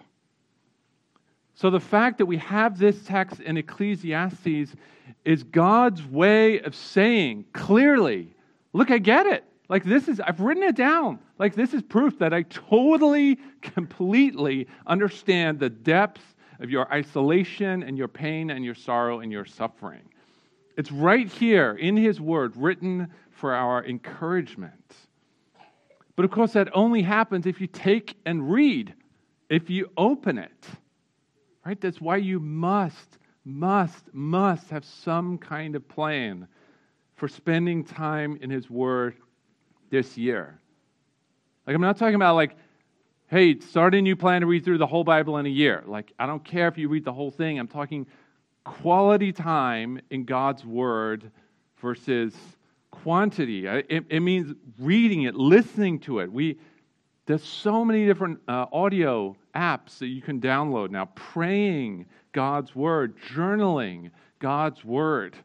So 1.61 1.69
the 1.69 1.79
fact 1.79 2.17
that 2.17 2.25
we 2.25 2.37
have 2.37 2.79
this 2.79 3.03
text 3.05 3.39
in 3.39 3.55
Ecclesiastes 3.55 4.75
is 5.23 5.43
God's 5.43 6.03
way 6.03 6.59
of 6.61 6.73
saying 6.73 7.45
clearly, 7.53 8.33
look, 8.73 8.89
I 8.89 8.97
get 8.97 9.27
it. 9.27 9.43
Like 9.69 9.83
this 9.83 10.07
is, 10.07 10.19
I've 10.19 10.39
written 10.39 10.63
it 10.63 10.75
down. 10.75 11.19
Like 11.37 11.53
this 11.53 11.75
is 11.75 11.83
proof 11.83 12.17
that 12.17 12.33
I 12.33 12.41
totally, 12.41 13.37
completely 13.61 14.69
understand 14.87 15.59
the 15.59 15.69
depth 15.69 16.23
of 16.61 16.71
your 16.71 16.91
isolation 16.91 17.83
and 17.83 17.95
your 17.95 18.07
pain 18.07 18.49
and 18.49 18.65
your 18.65 18.73
sorrow 18.73 19.19
and 19.19 19.31
your 19.31 19.45
suffering. 19.45 20.01
It's 20.77 20.91
right 20.91 21.27
here 21.27 21.73
in 21.73 21.95
His 21.95 22.19
Word, 22.19 22.57
written 22.57 23.13
for 23.29 23.53
our 23.53 23.85
encouragement. 23.85 24.95
But 26.15 26.25
of 26.25 26.31
course, 26.31 26.53
that 26.53 26.69
only 26.73 27.03
happens 27.03 27.45
if 27.45 27.61
you 27.61 27.67
take 27.67 28.17
and 28.25 28.51
read, 28.51 28.95
if 29.47 29.69
you 29.69 29.91
open 29.95 30.39
it. 30.39 30.67
Right? 31.65 31.79
That's 31.79 32.01
why 32.01 32.17
you 32.17 32.39
must, 32.39 33.19
must, 33.45 34.13
must 34.13 34.69
have 34.69 34.83
some 34.83 35.37
kind 35.37 35.75
of 35.75 35.87
plan 35.87 36.47
for 37.15 37.27
spending 37.27 37.83
time 37.83 38.37
in 38.41 38.49
His 38.49 38.69
Word 38.69 39.15
this 39.91 40.17
year. 40.17 40.59
Like, 41.67 41.75
I'm 41.75 41.81
not 41.81 41.97
talking 41.97 42.15
about 42.15 42.35
like, 42.35 42.55
hey, 43.27 43.59
start 43.59 43.93
a 43.93 44.01
new 44.01 44.15
plan 44.15 44.41
to 44.41 44.47
read 44.47 44.65
through 44.65 44.79
the 44.79 44.87
whole 44.87 45.03
Bible 45.03 45.37
in 45.37 45.45
a 45.45 45.49
year. 45.49 45.83
Like, 45.85 46.11
I 46.17 46.25
don't 46.25 46.43
care 46.43 46.67
if 46.67 46.77
you 46.77 46.89
read 46.89 47.05
the 47.05 47.13
whole 47.13 47.31
thing. 47.31 47.59
I'm 47.59 47.67
talking 47.67 48.07
quality 48.63 49.31
time 49.31 50.01
in 50.09 50.25
God's 50.25 50.65
Word 50.65 51.31
versus 51.79 52.33
quantity. 52.89 53.67
It, 53.67 54.05
it 54.09 54.19
means 54.19 54.55
reading 54.79 55.23
it, 55.23 55.35
listening 55.35 55.99
to 56.01 56.19
it. 56.19 56.31
We, 56.31 56.57
there's 57.31 57.43
so 57.43 57.85
many 57.85 58.05
different 58.05 58.39
uh, 58.47 58.65
audio 58.73 59.35
apps 59.55 59.99
that 59.99 60.07
you 60.07 60.21
can 60.21 60.41
download 60.41 60.89
now, 60.89 61.05
praying 61.15 62.05
God's 62.33 62.75
Word, 62.75 63.15
journaling 63.33 64.11
God's 64.39 64.83
Word, 64.83 65.35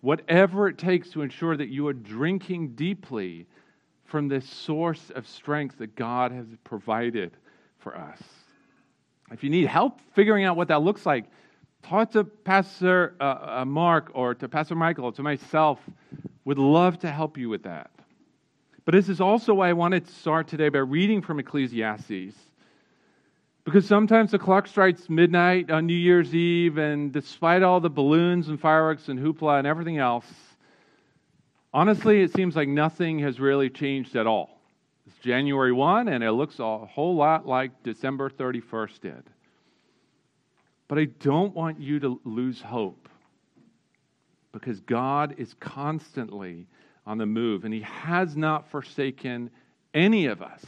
whatever 0.00 0.66
it 0.68 0.76
takes 0.76 1.10
to 1.10 1.22
ensure 1.22 1.56
that 1.56 1.68
you 1.68 1.86
are 1.86 1.92
drinking 1.92 2.70
deeply 2.74 3.46
from 4.04 4.28
this 4.28 4.48
source 4.48 5.10
of 5.14 5.26
strength 5.26 5.78
that 5.78 5.94
God 5.94 6.32
has 6.32 6.46
provided 6.64 7.36
for 7.78 7.96
us. 7.96 8.20
If 9.30 9.44
you 9.44 9.50
need 9.50 9.66
help 9.66 10.00
figuring 10.14 10.44
out 10.44 10.56
what 10.56 10.68
that 10.68 10.82
looks 10.82 11.06
like, 11.06 11.26
talk 11.82 12.10
to 12.12 12.24
Pastor 12.24 13.14
uh, 13.20 13.60
uh, 13.60 13.64
Mark 13.64 14.10
or 14.14 14.34
to 14.34 14.48
Pastor 14.48 14.74
Michael 14.74 15.04
or 15.04 15.12
to 15.12 15.22
myself. 15.22 15.78
Would 16.44 16.58
love 16.58 16.98
to 17.00 17.10
help 17.10 17.38
you 17.38 17.48
with 17.48 17.62
that. 17.62 17.90
But 18.90 18.96
this 18.96 19.08
is 19.08 19.20
also 19.20 19.54
why 19.54 19.68
I 19.68 19.72
wanted 19.72 20.04
to 20.04 20.12
start 20.14 20.48
today 20.48 20.68
by 20.68 20.80
reading 20.80 21.22
from 21.22 21.38
Ecclesiastes. 21.38 22.34
Because 23.62 23.86
sometimes 23.86 24.32
the 24.32 24.38
clock 24.40 24.66
strikes 24.66 25.08
midnight 25.08 25.70
on 25.70 25.86
New 25.86 25.94
Year's 25.94 26.34
Eve, 26.34 26.76
and 26.76 27.12
despite 27.12 27.62
all 27.62 27.78
the 27.78 27.88
balloons 27.88 28.48
and 28.48 28.58
fireworks 28.58 29.06
and 29.06 29.16
hoopla 29.16 29.58
and 29.58 29.66
everything 29.68 29.98
else, 29.98 30.26
honestly, 31.72 32.20
it 32.20 32.32
seems 32.32 32.56
like 32.56 32.66
nothing 32.66 33.20
has 33.20 33.38
really 33.38 33.70
changed 33.70 34.16
at 34.16 34.26
all. 34.26 34.60
It's 35.06 35.18
January 35.18 35.70
1, 35.70 36.08
and 36.08 36.24
it 36.24 36.32
looks 36.32 36.58
a 36.58 36.78
whole 36.78 37.14
lot 37.14 37.46
like 37.46 37.84
December 37.84 38.28
31st 38.28 39.00
did. 39.02 39.22
But 40.88 40.98
I 40.98 41.04
don't 41.04 41.54
want 41.54 41.78
you 41.78 42.00
to 42.00 42.20
lose 42.24 42.60
hope 42.60 43.08
because 44.50 44.80
God 44.80 45.36
is 45.38 45.54
constantly 45.60 46.66
on 47.10 47.18
the 47.18 47.26
move 47.26 47.64
and 47.64 47.74
He 47.74 47.80
has 47.80 48.36
not 48.36 48.70
forsaken 48.70 49.50
any 49.92 50.26
of 50.26 50.42
us. 50.42 50.64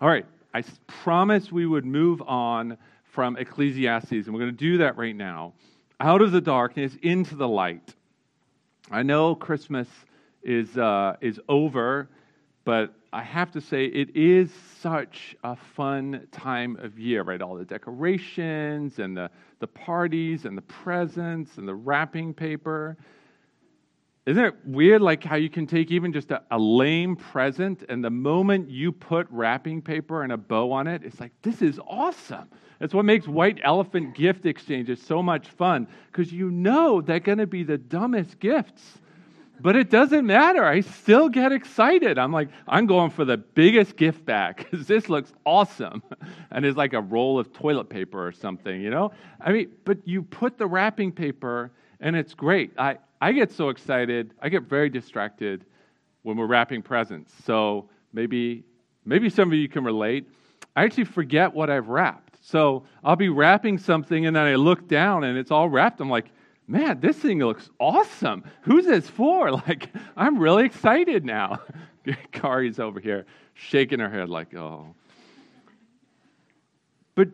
All 0.00 0.08
right, 0.08 0.24
I 0.54 0.64
promised 0.86 1.52
we 1.52 1.66
would 1.66 1.84
move 1.84 2.22
on 2.22 2.78
from 3.04 3.36
Ecclesiastes, 3.36 4.10
and 4.10 4.28
we're 4.28 4.40
going 4.40 4.56
to 4.56 4.56
do 4.56 4.78
that 4.78 4.96
right 4.96 5.14
now. 5.14 5.52
Out 6.00 6.22
of 6.22 6.32
the 6.32 6.40
darkness 6.40 6.96
into 7.02 7.34
the 7.34 7.46
light. 7.46 7.94
I 8.90 9.02
know 9.02 9.34
Christmas 9.34 9.88
is, 10.42 10.78
uh, 10.78 11.16
is 11.20 11.38
over, 11.50 12.08
but 12.64 12.94
I 13.12 13.22
have 13.22 13.52
to 13.52 13.60
say, 13.60 13.84
it 13.84 14.16
is 14.16 14.50
such 14.80 15.36
a 15.44 15.54
fun 15.54 16.26
time 16.32 16.78
of 16.80 16.98
year, 16.98 17.22
right? 17.22 17.42
All 17.42 17.56
the 17.56 17.66
decorations 17.66 18.98
and 18.98 19.14
the, 19.14 19.30
the 19.60 19.66
parties 19.66 20.46
and 20.46 20.56
the 20.56 20.62
presents 20.62 21.58
and 21.58 21.68
the 21.68 21.74
wrapping 21.74 22.32
paper. 22.32 22.96
Isn't 24.24 24.44
it 24.44 24.54
weird, 24.64 25.02
like 25.02 25.24
how 25.24 25.36
you 25.36 25.50
can 25.50 25.66
take 25.66 25.90
even 25.90 26.12
just 26.12 26.30
a, 26.30 26.42
a, 26.50 26.58
lame 26.58 27.16
present, 27.16 27.84
and 27.88 28.04
the 28.04 28.10
moment 28.10 28.70
you 28.70 28.92
put 28.92 29.26
wrapping 29.30 29.82
paper 29.82 30.22
and 30.22 30.32
a 30.32 30.36
bow 30.36 30.70
on 30.70 30.86
it, 30.86 31.02
it's 31.04 31.18
like, 31.18 31.32
this 31.42 31.60
is 31.60 31.80
awesome. 31.86 32.48
That's 32.78 32.94
what 32.94 33.04
makes 33.04 33.26
white 33.26 33.58
elephant 33.64 34.14
gift 34.14 34.46
exchanges 34.46 35.02
so 35.02 35.22
much 35.22 35.48
fun, 35.48 35.88
because 36.06 36.32
you 36.32 36.50
know 36.52 37.00
they're 37.00 37.20
going 37.20 37.38
to 37.38 37.46
be 37.48 37.64
the 37.64 37.78
dumbest 37.78 38.38
gifts 38.38 39.00
but 39.62 39.76
it 39.76 39.90
doesn't 39.90 40.26
matter. 40.26 40.64
I 40.64 40.80
still 40.80 41.28
get 41.28 41.52
excited. 41.52 42.18
I'm 42.18 42.32
like, 42.32 42.48
I'm 42.66 42.86
going 42.86 43.10
for 43.10 43.24
the 43.24 43.36
biggest 43.36 43.96
gift 43.96 44.24
bag 44.24 44.56
because 44.56 44.86
this 44.86 45.08
looks 45.08 45.32
awesome. 45.46 46.02
And 46.54 46.66
it's 46.66 46.76
like 46.76 46.92
a 46.92 47.00
roll 47.00 47.38
of 47.38 47.50
toilet 47.54 47.88
paper 47.88 48.26
or 48.26 48.30
something, 48.30 48.78
you 48.82 48.90
know? 48.90 49.12
I 49.40 49.52
mean, 49.52 49.70
but 49.86 50.06
you 50.06 50.22
put 50.22 50.58
the 50.58 50.66
wrapping 50.66 51.10
paper 51.10 51.70
and 51.98 52.14
it's 52.14 52.34
great. 52.34 52.72
I, 52.76 52.98
I 53.22 53.30
get 53.30 53.52
so 53.52 53.68
excited. 53.68 54.34
I 54.42 54.48
get 54.48 54.64
very 54.64 54.88
distracted 54.88 55.64
when 56.22 56.36
we're 56.36 56.48
wrapping 56.48 56.82
presents. 56.82 57.32
So 57.44 57.88
maybe, 58.12 58.64
maybe 59.04 59.30
some 59.30 59.48
of 59.52 59.56
you 59.56 59.68
can 59.68 59.84
relate. 59.84 60.28
I 60.74 60.82
actually 60.82 61.04
forget 61.04 61.54
what 61.54 61.70
I've 61.70 61.86
wrapped. 61.86 62.44
So 62.44 62.82
I'll 63.04 63.14
be 63.14 63.28
wrapping 63.28 63.78
something 63.78 64.26
and 64.26 64.34
then 64.34 64.44
I 64.44 64.56
look 64.56 64.88
down 64.88 65.22
and 65.22 65.38
it's 65.38 65.52
all 65.52 65.68
wrapped. 65.68 66.00
I'm 66.00 66.10
like, 66.10 66.32
man, 66.66 66.98
this 66.98 67.16
thing 67.16 67.38
looks 67.38 67.70
awesome. 67.78 68.42
Who's 68.62 68.86
this 68.86 69.08
for? 69.08 69.52
Like, 69.68 69.90
I'm 70.16 70.36
really 70.36 70.64
excited 70.64 71.24
now. 71.24 71.60
Kari's 72.32 72.80
over 72.80 72.98
here 72.98 73.24
shaking 73.54 74.00
her 74.00 74.10
head, 74.10 74.30
like, 74.30 74.52
oh. 74.56 74.96
But 77.14 77.28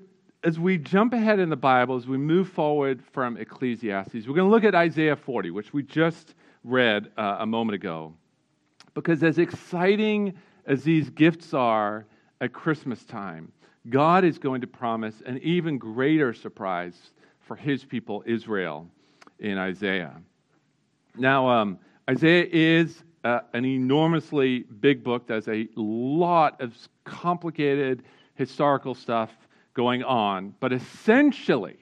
as 0.45 0.59
we 0.59 0.78
jump 0.78 1.12
ahead 1.12 1.40
in 1.40 1.49
the 1.49 1.57
Bible, 1.57 1.97
as 1.97 2.07
we 2.07 2.16
move 2.16 2.49
forward 2.49 3.02
from 3.12 3.37
Ecclesiastes, 3.37 4.26
we're 4.26 4.35
going 4.35 4.49
to 4.49 4.50
look 4.50 4.64
at 4.64 4.75
Isaiah 4.75 5.16
40, 5.16 5.50
which 5.50 5.73
we 5.73 5.83
just 5.83 6.35
read 6.62 7.11
uh, 7.16 7.38
a 7.40 7.47
moment 7.47 7.75
ago. 7.75 8.14
Because 8.95 9.23
as 9.23 9.38
exciting 9.38 10.35
as 10.66 10.85
these 10.85 11.11
gifts 11.11 11.54
are 11.54 12.07
at 12.40 12.52
Christmas 12.52 13.04
time, 13.04 13.50
God 13.90 14.25
is 14.25 14.38
going 14.38 14.61
to 14.61 14.66
promise 14.66 15.23
an 15.26 15.38
even 15.38 15.78
greater 15.78 16.33
surprise 16.33 16.95
for 17.40 17.57
his 17.57 17.85
people, 17.85 18.23
Israel 18.26 18.87
in 19.40 19.59
Isaiah. 19.59 20.21
Now, 21.16 21.49
um, 21.49 21.78
Isaiah 22.09 22.47
is 22.50 23.02
uh, 23.25 23.40
an 23.54 23.64
enormously 23.64 24.61
big 24.80 25.02
book. 25.02 25.26
There's 25.26 25.49
a 25.49 25.68
lot 25.75 26.61
of 26.61 26.76
complicated 27.04 28.04
historical 28.35 28.95
stuff 28.95 29.30
going 29.79 30.03
on, 30.03 30.53
but 30.59 30.73
essentially, 30.73 31.77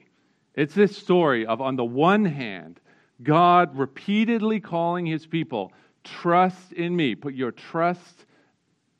it's 0.53 0.75
this 0.75 0.95
story 0.95 1.47
of, 1.47 1.61
on 1.61 1.75
the 1.75 1.83
one 1.83 2.25
hand, 2.25 2.79
God 3.23 3.75
repeatedly 3.75 4.59
calling 4.59 5.07
his 5.07 5.25
people, 5.25 5.73
trust 6.03 6.73
in 6.73 6.95
me, 6.95 7.15
put 7.15 7.33
your 7.33 7.51
trust, 7.51 8.27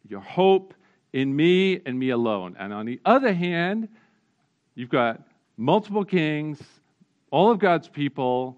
your 0.10 0.20
hope 0.20 0.74
in 1.14 1.36
me 1.36 1.80
and 1.86 2.00
me 2.00 2.10
alone. 2.10 2.56
And 2.58 2.74
on 2.74 2.88
the 2.88 3.00
other 3.06 3.36
hand, 3.36 3.88
you've 4.74 4.90
got 4.90 5.22
multiple 5.58 6.04
kings 6.04 6.60
all 7.30 7.52
of 7.52 7.60
God's 7.60 7.90
people 7.90 8.58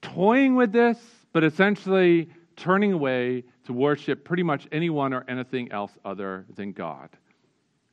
toying 0.00 0.54
with 0.54 0.72
this, 0.72 0.96
but 1.34 1.44
essentially 1.44 2.30
turning 2.56 2.92
away 2.94 3.44
to 3.66 3.74
worship 3.74 4.24
pretty 4.24 4.44
much 4.44 4.66
anyone 4.72 5.12
or 5.12 5.26
anything 5.28 5.70
else 5.72 5.92
other 6.06 6.46
than 6.54 6.72
God 6.72 7.10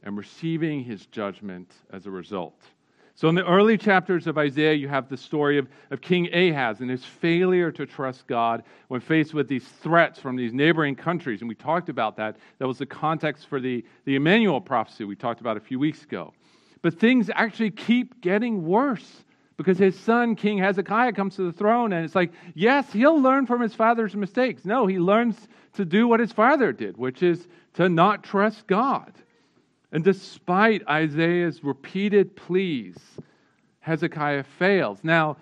and 0.03 0.17
receiving 0.17 0.84
his 0.84 1.05
judgment 1.08 1.72
as 1.91 2.05
a 2.05 2.12
result. 2.12 2.60
So, 3.15 3.29
in 3.29 3.36
the 3.36 3.46
early 3.46 3.77
chapters 3.77 4.25
of 4.25 4.38
Isaiah, 4.38 4.74
you 4.74 4.88
have 4.88 5.10
the 5.10 5.17
story 5.17 5.58
of, 5.58 5.67
of 5.91 6.01
King 6.01 6.34
Ahaz 6.34 6.79
and 6.79 6.89
his 6.89 7.03
failure 7.03 7.72
to 7.72 7.86
trust 7.86 8.25
God 8.25 8.63
when 8.88 9.01
faced 9.01 9.34
with 9.34 9.48
these 9.48 9.67
threats 9.67 10.17
from 10.17 10.36
these 10.36 10.53
neighboring 10.53 10.96
countries. 10.96 11.41
And 11.41 11.50
we 11.50 11.55
talked 11.55 11.89
about 11.89 12.15
that. 12.17 12.38
That 12.58 12.67
was 12.67 12.77
the 12.77 12.86
context 12.86 13.48
for 13.48 13.60
the, 13.60 13.86
the 14.05 14.15
Emmanuel 14.15 14.62
prophecy 14.62 15.03
we 15.03 15.15
talked 15.15 15.41
about 15.41 15.58
a 15.58 15.60
few 15.60 15.77
weeks 15.77 16.03
ago. 16.03 16.34
But 16.81 17.00
things 17.00 17.29
actually 17.36 17.72
keep 17.72 18.22
getting 18.22 18.65
worse 18.65 19.24
because 19.58 19.77
his 19.77 20.00
son, 20.00 20.36
King 20.36 20.58
Hezekiah, 20.58 21.13
comes 21.13 21.36
to 21.36 21.43
the 21.43 21.51
throne, 21.51 21.93
and 21.93 22.03
it's 22.03 22.15
like, 22.15 22.31
yes, 22.55 22.91
he'll 22.91 23.22
learn 23.22 23.46
from 23.46 23.62
his 23.62 23.75
father's 23.75 24.15
mistakes. 24.15 24.65
No, 24.65 24.88
he 24.88 24.98
learns 24.98 25.36
to 25.74 25.86
do 25.86 26.08
what 26.08 26.20
his 26.20 26.31
father 26.31 26.72
did, 26.72 26.98
which 26.98 27.22
is 27.22 27.48
to 27.75 27.88
not 27.88 28.24
trust 28.24 28.65
God. 28.65 29.13
And 29.91 30.03
despite 30.03 30.88
Isaiah's 30.88 31.63
repeated 31.63 32.36
pleas, 32.36 32.98
Hezekiah 33.81 34.43
fails. 34.43 35.00
Now, 35.03 35.38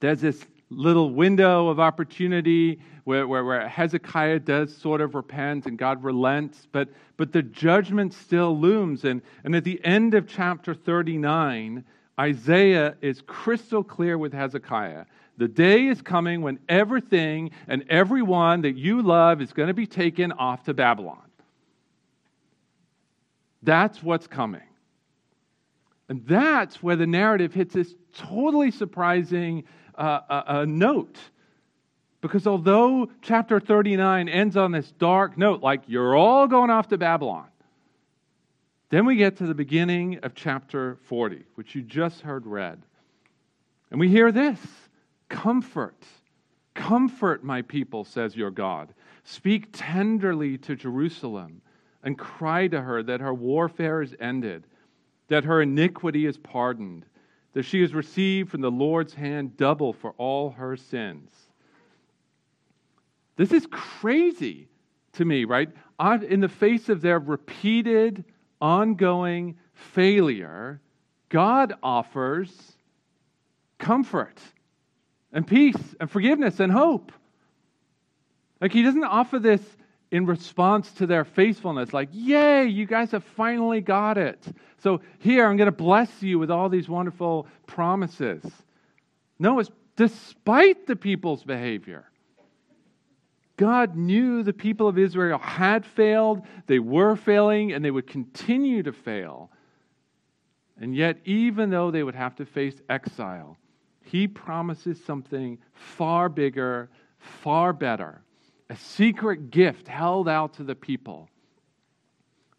there's 0.00 0.20
this 0.20 0.44
little 0.70 1.10
window 1.10 1.68
of 1.68 1.80
opportunity 1.80 2.80
where, 3.04 3.26
where, 3.26 3.44
where, 3.44 3.66
Hezekiah 3.66 4.40
does 4.40 4.76
sort 4.76 5.00
of 5.00 5.14
repent 5.14 5.66
and 5.66 5.78
God 5.78 6.02
relents, 6.04 6.66
but, 6.72 6.88
but 7.16 7.32
the 7.32 7.42
judgment 7.42 8.12
still 8.12 8.58
looms. 8.58 9.04
And, 9.04 9.22
and 9.44 9.56
at 9.56 9.64
the 9.64 9.82
end 9.84 10.14
of 10.14 10.28
chapter 10.28 10.74
39, 10.74 11.84
Isaiah 12.20 12.96
is 13.00 13.22
crystal 13.26 13.82
clear 13.82 14.18
with 14.18 14.32
Hezekiah. 14.34 15.06
The 15.38 15.48
day 15.48 15.86
is 15.86 16.02
coming 16.02 16.42
when 16.42 16.58
everything 16.68 17.52
and 17.68 17.84
everyone 17.88 18.62
that 18.62 18.76
you 18.76 19.00
love 19.02 19.40
is 19.40 19.52
going 19.52 19.68
to 19.68 19.74
be 19.74 19.86
taken 19.86 20.32
off 20.32 20.64
to 20.64 20.74
Babylon. 20.74 21.27
That's 23.62 24.02
what's 24.02 24.26
coming. 24.26 24.62
And 26.08 26.24
that's 26.26 26.82
where 26.82 26.96
the 26.96 27.06
narrative 27.06 27.52
hits 27.52 27.74
this 27.74 27.94
totally 28.14 28.70
surprising 28.70 29.64
uh, 29.96 30.20
uh, 30.28 30.42
uh, 30.46 30.64
note. 30.66 31.18
Because 32.20 32.46
although 32.46 33.10
chapter 33.22 33.60
39 33.60 34.28
ends 34.28 34.56
on 34.56 34.72
this 34.72 34.90
dark 34.92 35.36
note, 35.36 35.62
like 35.62 35.82
you're 35.86 36.16
all 36.16 36.48
going 36.48 36.70
off 36.70 36.88
to 36.88 36.98
Babylon, 36.98 37.46
then 38.90 39.04
we 39.04 39.16
get 39.16 39.36
to 39.36 39.46
the 39.46 39.54
beginning 39.54 40.18
of 40.22 40.34
chapter 40.34 40.96
40, 41.04 41.44
which 41.56 41.74
you 41.74 41.82
just 41.82 42.22
heard 42.22 42.46
read. 42.46 42.82
And 43.90 44.00
we 44.00 44.08
hear 44.08 44.32
this 44.32 44.58
Comfort, 45.28 46.04
comfort 46.74 47.44
my 47.44 47.62
people, 47.62 48.04
says 48.04 48.34
your 48.34 48.50
God. 48.50 48.94
Speak 49.24 49.68
tenderly 49.72 50.56
to 50.58 50.74
Jerusalem 50.74 51.60
and 52.02 52.18
cry 52.18 52.68
to 52.68 52.80
her 52.80 53.02
that 53.02 53.20
her 53.20 53.34
warfare 53.34 54.02
is 54.02 54.14
ended, 54.20 54.64
that 55.28 55.44
her 55.44 55.62
iniquity 55.62 56.26
is 56.26 56.38
pardoned, 56.38 57.04
that 57.52 57.64
she 57.64 57.80
has 57.80 57.94
received 57.94 58.50
from 58.50 58.60
the 58.60 58.70
Lord's 58.70 59.14
hand 59.14 59.56
double 59.56 59.92
for 59.92 60.12
all 60.12 60.50
her 60.50 60.76
sins. 60.76 61.30
This 63.36 63.52
is 63.52 63.66
crazy 63.70 64.68
to 65.12 65.24
me, 65.24 65.44
right? 65.44 65.68
In 66.28 66.40
the 66.40 66.48
face 66.48 66.88
of 66.88 67.00
their 67.00 67.18
repeated, 67.18 68.24
ongoing 68.60 69.56
failure, 69.72 70.80
God 71.28 71.74
offers 71.82 72.72
comfort 73.78 74.38
and 75.32 75.46
peace 75.46 75.94
and 76.00 76.10
forgiveness 76.10 76.58
and 76.58 76.72
hope. 76.72 77.12
Like, 78.60 78.72
He 78.72 78.82
doesn't 78.82 79.04
offer 79.04 79.38
this 79.38 79.62
in 80.10 80.24
response 80.26 80.90
to 80.92 81.06
their 81.06 81.24
faithfulness, 81.24 81.92
like, 81.92 82.08
yay, 82.12 82.66
you 82.66 82.86
guys 82.86 83.10
have 83.10 83.24
finally 83.24 83.80
got 83.80 84.16
it. 84.16 84.42
So 84.78 85.00
here, 85.18 85.46
I'm 85.46 85.56
going 85.56 85.66
to 85.66 85.72
bless 85.72 86.22
you 86.22 86.38
with 86.38 86.50
all 86.50 86.68
these 86.68 86.88
wonderful 86.88 87.46
promises. 87.66 88.42
No, 89.38 89.58
it's 89.58 89.70
despite 89.96 90.86
the 90.86 90.96
people's 90.96 91.44
behavior. 91.44 92.10
God 93.56 93.96
knew 93.96 94.42
the 94.42 94.52
people 94.52 94.86
of 94.88 94.98
Israel 94.98 95.38
had 95.38 95.84
failed, 95.84 96.42
they 96.66 96.78
were 96.78 97.16
failing, 97.16 97.72
and 97.72 97.84
they 97.84 97.90
would 97.90 98.06
continue 98.06 98.84
to 98.84 98.92
fail. 98.92 99.50
And 100.80 100.94
yet, 100.94 101.18
even 101.24 101.70
though 101.70 101.90
they 101.90 102.04
would 102.04 102.14
have 102.14 102.36
to 102.36 102.46
face 102.46 102.80
exile, 102.88 103.58
He 104.00 104.28
promises 104.28 105.04
something 105.04 105.58
far 105.72 106.28
bigger, 106.28 106.88
far 107.18 107.72
better 107.72 108.22
a 108.70 108.76
secret 108.76 109.50
gift 109.50 109.88
held 109.88 110.28
out 110.28 110.54
to 110.54 110.64
the 110.64 110.74
people. 110.74 111.28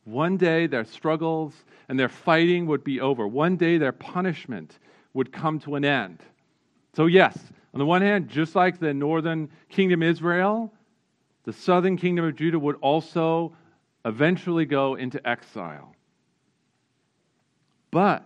One 0.05 0.37
day 0.37 0.65
their 0.65 0.85
struggles 0.85 1.53
and 1.87 1.99
their 1.99 2.09
fighting 2.09 2.65
would 2.65 2.83
be 2.83 2.99
over. 2.99 3.27
One 3.27 3.57
day 3.57 3.77
their 3.77 3.91
punishment 3.91 4.79
would 5.13 5.31
come 5.31 5.59
to 5.59 5.75
an 5.75 5.85
end. 5.85 6.19
So, 6.93 7.05
yes, 7.05 7.37
on 7.73 7.79
the 7.79 7.85
one 7.85 8.01
hand, 8.01 8.29
just 8.29 8.55
like 8.55 8.79
the 8.79 8.93
northern 8.93 9.49
kingdom 9.69 10.01
Israel, 10.01 10.73
the 11.43 11.53
southern 11.53 11.97
kingdom 11.97 12.25
of 12.25 12.35
Judah 12.35 12.59
would 12.59 12.77
also 12.81 13.55
eventually 14.05 14.65
go 14.65 14.95
into 14.95 15.25
exile. 15.27 15.95
But, 17.91 18.25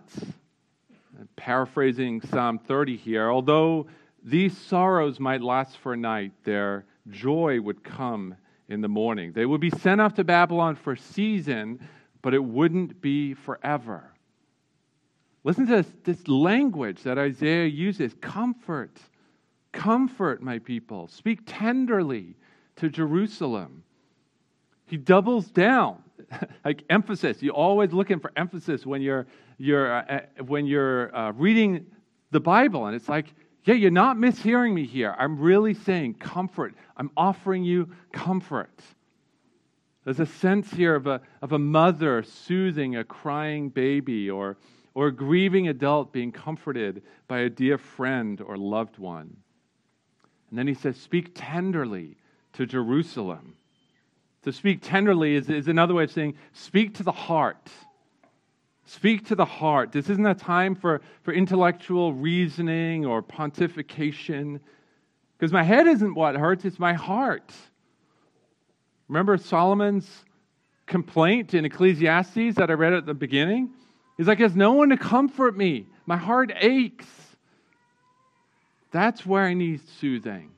paraphrasing 1.36 2.22
Psalm 2.22 2.58
30 2.58 2.96
here, 2.96 3.30
although 3.30 3.86
these 4.22 4.56
sorrows 4.56 5.20
might 5.20 5.42
last 5.42 5.76
for 5.78 5.92
a 5.92 5.96
night, 5.96 6.32
their 6.44 6.84
joy 7.10 7.60
would 7.60 7.84
come 7.84 8.36
in 8.68 8.80
the 8.80 8.88
morning. 8.88 9.32
They 9.32 9.46
would 9.46 9.60
be 9.60 9.70
sent 9.70 10.00
off 10.00 10.14
to 10.14 10.24
Babylon 10.24 10.76
for 10.76 10.92
a 10.92 10.98
season, 10.98 11.86
but 12.22 12.34
it 12.34 12.42
wouldn't 12.42 13.00
be 13.00 13.34
forever. 13.34 14.10
Listen 15.44 15.66
to 15.66 15.76
this, 15.76 15.92
this, 16.04 16.26
language 16.26 17.02
that 17.02 17.18
Isaiah 17.18 17.66
uses 17.66 18.14
comfort, 18.22 18.98
comfort, 19.72 20.42
my 20.42 20.58
people. 20.58 21.08
Speak 21.08 21.40
tenderly 21.44 22.36
to 22.76 22.88
Jerusalem. 22.88 23.82
He 24.86 24.96
doubles 24.96 25.50
down, 25.50 26.02
like 26.64 26.84
emphasis. 26.88 27.42
You're 27.42 27.52
always 27.52 27.92
looking 27.92 28.20
for 28.20 28.32
emphasis 28.36 28.86
when 28.86 29.02
you're, 29.02 29.26
you're, 29.58 29.92
uh, 29.92 30.20
when 30.46 30.64
you're 30.64 31.14
uh, 31.14 31.32
reading 31.32 31.86
the 32.30 32.40
Bible, 32.40 32.86
and 32.86 32.96
it's 32.96 33.08
like 33.08 33.26
yeah, 33.64 33.74
you're 33.74 33.90
not 33.90 34.16
mishearing 34.16 34.74
me 34.74 34.84
here. 34.86 35.14
I'm 35.18 35.38
really 35.38 35.74
saying 35.74 36.14
comfort. 36.14 36.74
I'm 36.96 37.10
offering 37.16 37.64
you 37.64 37.90
comfort. 38.12 38.78
There's 40.04 40.20
a 40.20 40.26
sense 40.26 40.70
here 40.70 40.94
of 40.94 41.06
a, 41.06 41.22
of 41.40 41.52
a 41.52 41.58
mother 41.58 42.22
soothing 42.22 42.96
a 42.96 43.04
crying 43.04 43.70
baby 43.70 44.28
or, 44.30 44.58
or 44.92 45.06
a 45.06 45.12
grieving 45.12 45.68
adult 45.68 46.12
being 46.12 46.30
comforted 46.30 47.02
by 47.26 47.40
a 47.40 47.48
dear 47.48 47.78
friend 47.78 48.42
or 48.42 48.58
loved 48.58 48.98
one. 48.98 49.34
And 50.50 50.58
then 50.58 50.66
he 50.66 50.74
says, 50.74 50.98
Speak 50.98 51.30
tenderly 51.34 52.16
to 52.52 52.66
Jerusalem. 52.66 53.54
To 54.42 54.52
speak 54.52 54.82
tenderly 54.82 55.36
is, 55.36 55.48
is 55.48 55.68
another 55.68 55.94
way 55.94 56.04
of 56.04 56.12
saying, 56.12 56.34
Speak 56.52 56.94
to 56.96 57.02
the 57.02 57.12
heart. 57.12 57.70
Speak 58.86 59.26
to 59.28 59.34
the 59.34 59.44
heart. 59.44 59.92
This 59.92 60.10
isn't 60.10 60.26
a 60.26 60.34
time 60.34 60.74
for, 60.74 61.00
for 61.22 61.32
intellectual 61.32 62.12
reasoning 62.12 63.06
or 63.06 63.22
pontification, 63.22 64.60
because 65.38 65.52
my 65.52 65.62
head 65.62 65.86
isn't 65.86 66.14
what 66.14 66.36
hurts, 66.36 66.64
it's 66.64 66.78
my 66.78 66.92
heart. 66.92 67.52
Remember 69.08 69.36
Solomon's 69.38 70.24
complaint 70.86 71.54
in 71.54 71.64
Ecclesiastes 71.64 72.56
that 72.56 72.70
I 72.70 72.74
read 72.74 72.92
at 72.92 73.06
the 73.06 73.14
beginning? 73.14 73.70
He's 74.16 74.28
like, 74.28 74.38
There's 74.38 74.56
no 74.56 74.72
one 74.72 74.90
to 74.90 74.96
comfort 74.96 75.56
me. 75.56 75.86
My 76.06 76.16
heart 76.16 76.52
aches. 76.56 77.06
That's 78.90 79.26
where 79.26 79.44
I 79.44 79.54
need 79.54 79.80
soothing. 79.98 80.50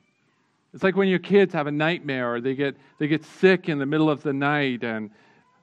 It's 0.74 0.82
like 0.82 0.94
when 0.94 1.08
your 1.08 1.20
kids 1.20 1.54
have 1.54 1.66
a 1.66 1.72
nightmare 1.72 2.34
or 2.34 2.40
they 2.40 2.54
get, 2.54 2.76
they 2.98 3.08
get 3.08 3.24
sick 3.24 3.68
in 3.68 3.78
the 3.78 3.86
middle 3.86 4.10
of 4.10 4.22
the 4.22 4.34
night, 4.34 4.84
and 4.84 5.10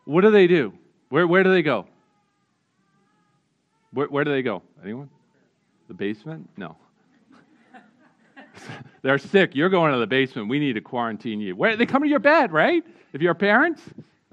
what 0.06 0.22
do 0.22 0.32
they 0.32 0.48
do? 0.48 0.74
Where, 1.10 1.28
where 1.28 1.44
do 1.44 1.52
they 1.52 1.62
go? 1.62 1.88
Where, 3.94 4.08
where 4.08 4.24
do 4.24 4.32
they 4.32 4.42
go? 4.42 4.62
Anyone? 4.84 5.10
The 5.88 5.94
basement? 5.94 6.50
No. 6.58 6.76
They're 9.02 9.18
sick. 9.18 9.56
You're 9.56 9.70
going 9.70 9.94
to 9.94 10.00
the 10.00 10.08
basement. 10.08 10.50
We 10.50 10.60
need 10.60 10.74
to 10.74 10.82
quarantine 10.82 11.40
you. 11.40 11.56
Where, 11.56 11.76
they 11.76 11.86
come 11.86 12.02
to 12.02 12.10
your 12.10 12.20
bed, 12.20 12.52
right? 12.52 12.84
If 13.14 13.22
you're 13.22 13.34
parents, 13.34 13.82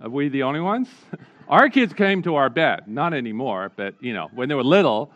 are 0.00 0.08
we 0.08 0.28
the 0.28 0.42
only 0.42 0.60
ones? 0.60 0.88
our 1.48 1.68
kids 1.68 1.92
came 1.92 2.22
to 2.22 2.36
our 2.36 2.48
bed. 2.48 2.88
Not 2.88 3.12
anymore, 3.12 3.72
but 3.76 3.94
you 4.00 4.14
know, 4.14 4.30
when 4.34 4.48
they 4.48 4.54
were 4.54 4.64
little. 4.64 5.12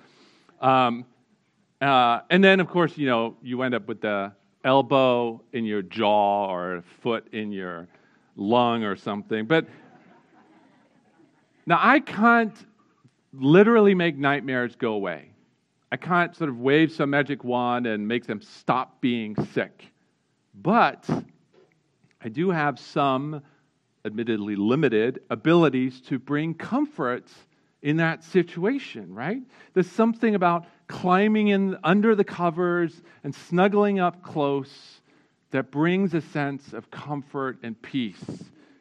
Um, 0.61 1.07
uh, 1.81 2.21
and 2.31 2.43
then, 2.43 2.61
of 2.61 2.69
course, 2.69 2.97
you 2.97 3.07
know, 3.07 3.37
you 3.43 3.63
end 3.63 3.75
up 3.75 3.89
with 3.89 4.01
the 4.01 4.33
elbow 4.65 5.43
in 5.53 5.65
your 5.65 5.83
jaw 5.83 6.47
or 6.51 6.83
foot 7.03 7.27
in 7.33 7.53
your 7.53 7.87
lung 8.37 8.85
or 8.85 8.97
something. 8.97 9.47
But 9.47 9.67
now 11.67 11.79
I 11.81 12.01
can't 12.01 12.55
literally 13.39 13.95
make 13.95 14.17
nightmares 14.17 14.77
go 14.77 14.93
away. 14.93 15.31
I 15.91 15.97
can't 15.97 16.35
sort 16.35 16.51
of 16.51 16.59
wave 16.59 16.93
some 16.93 17.11
magic 17.11 17.45
wand 17.45 17.87
and 17.87 18.09
make 18.09 18.27
them 18.27 18.43
stop 18.43 19.01
being 19.01 19.37
sick. 19.53 19.93
But 20.55 21.09
I 22.23 22.29
do 22.29 22.51
have 22.51 22.79
some, 22.79 23.43
admittedly 24.05 24.57
limited, 24.57 25.21
abilities 25.31 26.01
to 26.03 26.19
bring 26.19 26.55
comfort 26.55 27.31
in 27.83 27.99
that 27.99 28.25
situation, 28.25 29.15
right? 29.15 29.43
There's 29.75 29.91
something 29.91 30.35
about 30.35 30.67
climbing 30.89 31.49
in 31.49 31.79
under 31.85 32.15
the 32.15 32.25
covers 32.25 33.03
and 33.23 33.35
snuggling 33.35 34.01
up 34.01 34.23
close 34.23 35.01
that 35.51 35.71
brings 35.71 36.15
a 36.15 36.21
sense 36.21 36.73
of 36.73 36.91
comfort 36.91 37.59
and 37.63 37.81
peace 37.81 38.25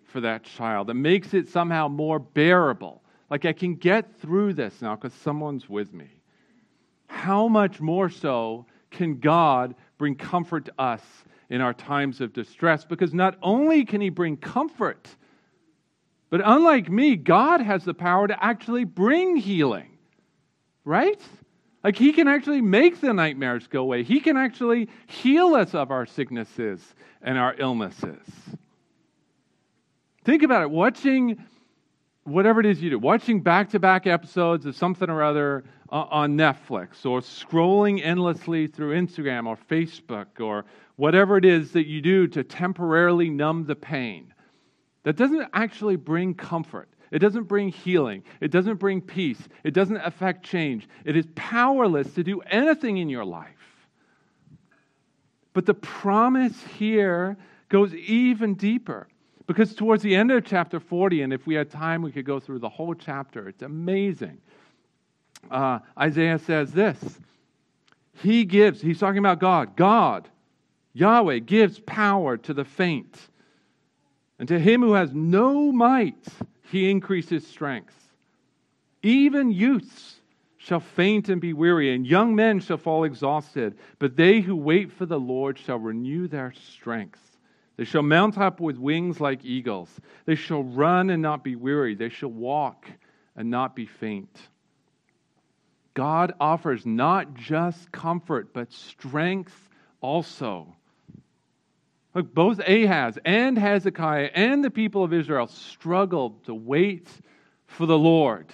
for 0.05 0.21
that 0.21 0.43
child, 0.43 0.87
that 0.87 0.95
makes 0.95 1.33
it 1.33 1.49
somehow 1.49 1.87
more 1.87 2.17
bearable 2.17 3.02
like 3.33 3.45
I 3.45 3.53
can 3.53 3.73
get 3.73 4.19
through 4.21 4.53
this 4.53 4.79
now 4.79 4.93
because 4.93 5.11
someone's 5.11 5.67
with 5.67 5.91
me. 5.91 6.21
How 7.07 7.47
much 7.47 7.81
more 7.81 8.07
so 8.07 8.67
can 8.91 9.19
God 9.19 9.73
bring 9.97 10.13
comfort 10.13 10.65
to 10.65 10.73
us 10.77 11.01
in 11.49 11.59
our 11.59 11.73
times 11.73 12.21
of 12.21 12.31
distress? 12.31 12.85
Because 12.85 13.11
not 13.11 13.35
only 13.41 13.85
can 13.85 14.01
He 14.01 14.09
bring 14.09 14.37
comfort, 14.37 15.09
but 16.29 16.41
unlike 16.45 16.91
me, 16.91 17.15
God 17.15 17.59
has 17.59 17.83
the 17.83 17.95
power 17.95 18.27
to 18.27 18.43
actually 18.43 18.83
bring 18.83 19.35
healing, 19.35 19.97
right? 20.85 21.19
Like 21.83 21.97
He 21.97 22.13
can 22.13 22.27
actually 22.27 22.61
make 22.61 23.01
the 23.01 23.15
nightmares 23.15 23.65
go 23.65 23.81
away. 23.81 24.03
He 24.03 24.19
can 24.19 24.37
actually 24.37 24.89
heal 25.07 25.55
us 25.55 25.73
of 25.73 25.89
our 25.89 26.05
sicknesses 26.05 26.79
and 27.19 27.39
our 27.39 27.55
illnesses. 27.57 28.21
Think 30.23 30.43
about 30.43 30.61
it. 30.61 30.69
Watching 30.69 31.43
whatever 32.23 32.59
it 32.59 32.65
is 32.65 32.81
you 32.81 32.89
do, 32.89 32.99
watching 32.99 33.41
back 33.41 33.69
to 33.69 33.79
back 33.79 34.07
episodes 34.07 34.65
of 34.65 34.75
something 34.75 35.09
or 35.09 35.23
other 35.23 35.63
uh, 35.91 36.05
on 36.09 36.37
Netflix 36.37 37.05
or 37.05 37.19
scrolling 37.21 38.03
endlessly 38.03 38.67
through 38.67 38.95
Instagram 38.95 39.45
or 39.45 39.57
Facebook 39.69 40.39
or 40.39 40.65
whatever 40.95 41.37
it 41.37 41.45
is 41.45 41.71
that 41.71 41.87
you 41.87 42.01
do 42.01 42.27
to 42.27 42.43
temporarily 42.43 43.29
numb 43.29 43.65
the 43.65 43.75
pain, 43.75 44.33
that 45.03 45.15
doesn't 45.15 45.49
actually 45.53 45.95
bring 45.95 46.33
comfort. 46.33 46.89
It 47.11 47.19
doesn't 47.19 47.43
bring 47.43 47.69
healing. 47.69 48.23
It 48.41 48.49
doesn't 48.49 48.77
bring 48.77 49.01
peace. 49.01 49.37
It 49.63 49.73
doesn't 49.73 49.97
affect 49.97 50.43
change. 50.43 50.87
It 51.05 51.15
is 51.15 51.27
powerless 51.35 52.11
to 52.15 52.23
do 52.23 52.39
anything 52.41 52.97
in 52.97 53.07
your 53.07 53.25
life. 53.25 53.49
But 55.53 55.67
the 55.67 55.75
promise 55.75 56.59
here 56.75 57.37
goes 57.69 57.93
even 57.93 58.55
deeper. 58.55 59.07
Because 59.45 59.73
towards 59.73 60.03
the 60.03 60.15
end 60.15 60.31
of 60.31 60.45
chapter 60.45 60.79
40, 60.79 61.21
and 61.21 61.33
if 61.33 61.45
we 61.45 61.55
had 61.55 61.69
time, 61.69 62.01
we 62.01 62.11
could 62.11 62.25
go 62.25 62.39
through 62.39 62.59
the 62.59 62.69
whole 62.69 62.93
chapter. 62.93 63.49
It's 63.49 63.61
amazing. 63.61 64.37
Uh, 65.51 65.79
Isaiah 65.99 66.39
says 66.39 66.71
this 66.71 67.19
He 68.21 68.45
gives, 68.45 68.81
he's 68.81 68.99
talking 68.99 69.19
about 69.19 69.39
God. 69.39 69.75
God, 69.75 70.29
Yahweh, 70.93 71.39
gives 71.39 71.79
power 71.79 72.37
to 72.37 72.53
the 72.53 72.65
faint. 72.65 73.17
And 74.39 74.47
to 74.47 74.59
him 74.59 74.81
who 74.81 74.93
has 74.93 75.13
no 75.13 75.71
might, 75.71 76.25
he 76.71 76.89
increases 76.89 77.45
strength. 77.45 77.95
Even 79.01 79.51
youths 79.51 80.15
shall 80.57 80.79
faint 80.79 81.27
and 81.27 81.41
be 81.41 81.53
weary, 81.53 81.93
and 81.93 82.07
young 82.07 82.35
men 82.35 82.59
shall 82.59 82.77
fall 82.77 83.03
exhausted. 83.03 83.77
But 83.99 84.15
they 84.15 84.39
who 84.39 84.55
wait 84.55 84.91
for 84.91 85.05
the 85.05 85.19
Lord 85.19 85.59
shall 85.59 85.77
renew 85.77 86.27
their 86.27 86.53
strength. 86.53 87.19
They 87.77 87.85
shall 87.85 88.03
mount 88.03 88.37
up 88.37 88.59
with 88.59 88.77
wings 88.77 89.19
like 89.19 89.43
eagles. 89.43 89.89
They 90.25 90.35
shall 90.35 90.63
run 90.63 91.09
and 91.09 91.21
not 91.21 91.43
be 91.43 91.55
weary. 91.55 91.95
They 91.95 92.09
shall 92.09 92.29
walk 92.29 92.87
and 93.35 93.49
not 93.49 93.75
be 93.75 93.85
faint. 93.85 94.37
God 95.93 96.33
offers 96.39 96.85
not 96.85 97.33
just 97.33 97.91
comfort, 97.91 98.53
but 98.53 98.71
strength 98.71 99.69
also. 100.01 100.75
Look, 102.15 102.33
both 102.33 102.59
Ahaz 102.59 103.17
and 103.25 103.57
Hezekiah 103.57 104.29
and 104.35 104.63
the 104.63 104.69
people 104.69 105.03
of 105.03 105.13
Israel 105.13 105.47
struggled 105.47 106.43
to 106.45 106.53
wait 106.53 107.07
for 107.65 107.87
the 107.87 107.97
Lord, 107.97 108.47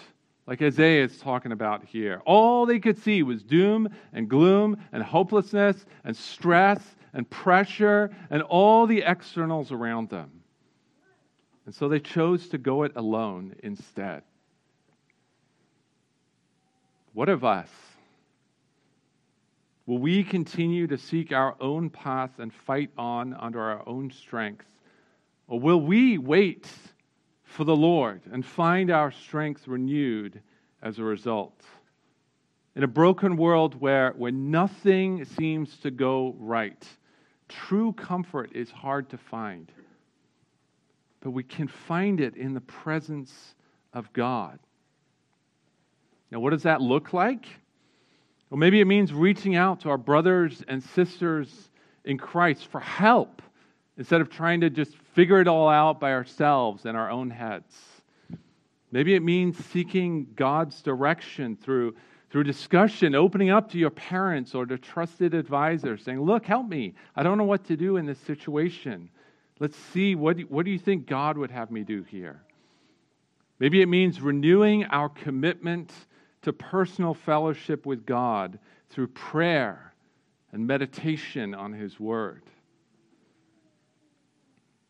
like 0.47 0.61
Isaiah 0.61 1.03
is 1.03 1.17
talking 1.19 1.51
about 1.51 1.83
here. 1.83 2.21
All 2.25 2.65
they 2.65 2.79
could 2.79 2.97
see 2.97 3.21
was 3.21 3.43
doom 3.43 3.89
and 4.13 4.29
gloom 4.29 4.77
and 4.93 5.03
hopelessness 5.03 5.85
and 6.05 6.15
stress 6.15 6.79
and 7.13 7.29
pressure 7.29 8.11
and 8.29 8.41
all 8.41 8.87
the 8.87 9.03
externals 9.03 9.71
around 9.71 10.09
them. 10.09 10.29
And 11.65 11.75
so 11.75 11.87
they 11.87 11.99
chose 11.99 12.49
to 12.49 12.57
go 12.57 12.83
it 12.83 12.93
alone 12.95 13.55
instead. 13.61 14.23
What 17.13 17.29
of 17.29 17.43
us? 17.43 17.69
Will 19.85 19.97
we 19.97 20.23
continue 20.23 20.85
to 20.87 20.97
seek 20.97 21.31
our 21.31 21.55
own 21.59 21.89
path 21.89 22.31
and 22.37 22.53
fight 22.53 22.91
on 22.97 23.33
under 23.33 23.59
our 23.59 23.87
own 23.87 24.11
strength? 24.11 24.65
Or 25.47 25.59
will 25.59 25.81
we 25.81 26.19
wait 26.19 26.67
for 27.43 27.63
the 27.63 27.75
Lord 27.75 28.21
and 28.31 28.45
find 28.45 28.91
our 28.91 29.11
strength 29.11 29.67
renewed 29.67 30.41
as 30.83 30.99
a 30.99 31.03
result? 31.03 31.59
In 32.75 32.83
a 32.83 32.87
broken 32.87 33.35
world 33.35 33.81
where, 33.81 34.11
where 34.11 34.31
nothing 34.31 35.25
seems 35.25 35.75
to 35.77 35.89
go 35.89 36.35
right, 36.37 36.87
True 37.49 37.93
comfort 37.93 38.51
is 38.53 38.71
hard 38.71 39.09
to 39.09 39.17
find, 39.17 39.71
but 41.19 41.31
we 41.31 41.43
can 41.43 41.67
find 41.67 42.21
it 42.21 42.35
in 42.35 42.53
the 42.53 42.61
presence 42.61 43.55
of 43.91 44.13
God. 44.13 44.59
Now, 46.31 46.39
what 46.39 46.51
does 46.51 46.63
that 46.63 46.79
look 46.79 47.11
like? 47.11 47.47
Well, 48.49 48.59
maybe 48.59 48.79
it 48.79 48.85
means 48.85 49.11
reaching 49.11 49.55
out 49.55 49.81
to 49.81 49.89
our 49.89 49.97
brothers 49.97 50.63
and 50.67 50.81
sisters 50.81 51.69
in 52.05 52.17
Christ 52.17 52.67
for 52.67 52.79
help 52.79 53.41
instead 53.97 54.21
of 54.21 54.29
trying 54.29 54.61
to 54.61 54.69
just 54.69 54.95
figure 55.13 55.41
it 55.41 55.47
all 55.47 55.67
out 55.67 55.99
by 55.99 56.13
ourselves 56.13 56.85
in 56.85 56.95
our 56.95 57.09
own 57.09 57.29
heads. 57.29 57.75
Maybe 58.91 59.13
it 59.13 59.21
means 59.21 59.63
seeking 59.65 60.27
God's 60.35 60.81
direction 60.81 61.55
through 61.55 61.95
through 62.29 62.43
discussion, 62.43 63.15
opening 63.15 63.49
up 63.49 63.71
to 63.71 63.77
your 63.77 63.89
parents 63.89 64.53
or 64.53 64.65
to 64.65 64.77
trusted 64.77 65.33
advisors, 65.33 66.03
saying, 66.03 66.21
Look, 66.21 66.45
help 66.45 66.67
me. 66.67 66.93
I 67.15 67.23
don't 67.23 67.37
know 67.37 67.43
what 67.43 67.65
to 67.65 67.77
do 67.77 67.97
in 67.97 68.05
this 68.05 68.19
situation. 68.19 69.09
Let's 69.59 69.77
see, 69.77 70.15
what 70.15 70.37
do, 70.37 70.43
what 70.43 70.65
do 70.65 70.71
you 70.71 70.79
think 70.79 71.05
God 71.05 71.37
would 71.37 71.51
have 71.51 71.71
me 71.71 71.83
do 71.83 72.03
here? 72.03 72.41
Maybe 73.59 73.81
it 73.81 73.87
means 73.87 74.21
renewing 74.21 74.85
our 74.85 75.09
commitment 75.09 75.91
to 76.43 76.53
personal 76.53 77.13
fellowship 77.13 77.85
with 77.85 78.05
God 78.05 78.59
through 78.89 79.07
prayer 79.07 79.93
and 80.53 80.65
meditation 80.65 81.53
on 81.53 81.73
His 81.73 81.99
Word. 81.99 82.43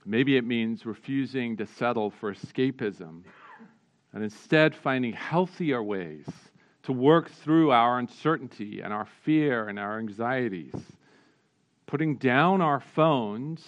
Maybe 0.06 0.38
it 0.38 0.45
means 0.45 0.86
refusing 0.86 1.58
to 1.58 1.65
settle 1.65 2.10
for 2.10 2.34
escapism 2.34 3.23
and 4.13 4.23
instead 4.23 4.75
finding 4.75 5.13
healthier 5.13 5.84
ways 5.84 6.25
to 6.89 6.93
work 6.93 7.30
through 7.30 7.69
our 7.69 7.99
uncertainty 7.99 8.82
and 8.82 8.91
our 8.91 9.06
fear 9.23 9.67
and 9.67 9.78
our 9.78 9.99
anxieties. 9.99 10.73
Putting 11.86 12.15
down 12.15 12.62
our 12.62 12.80
phones, 12.80 13.63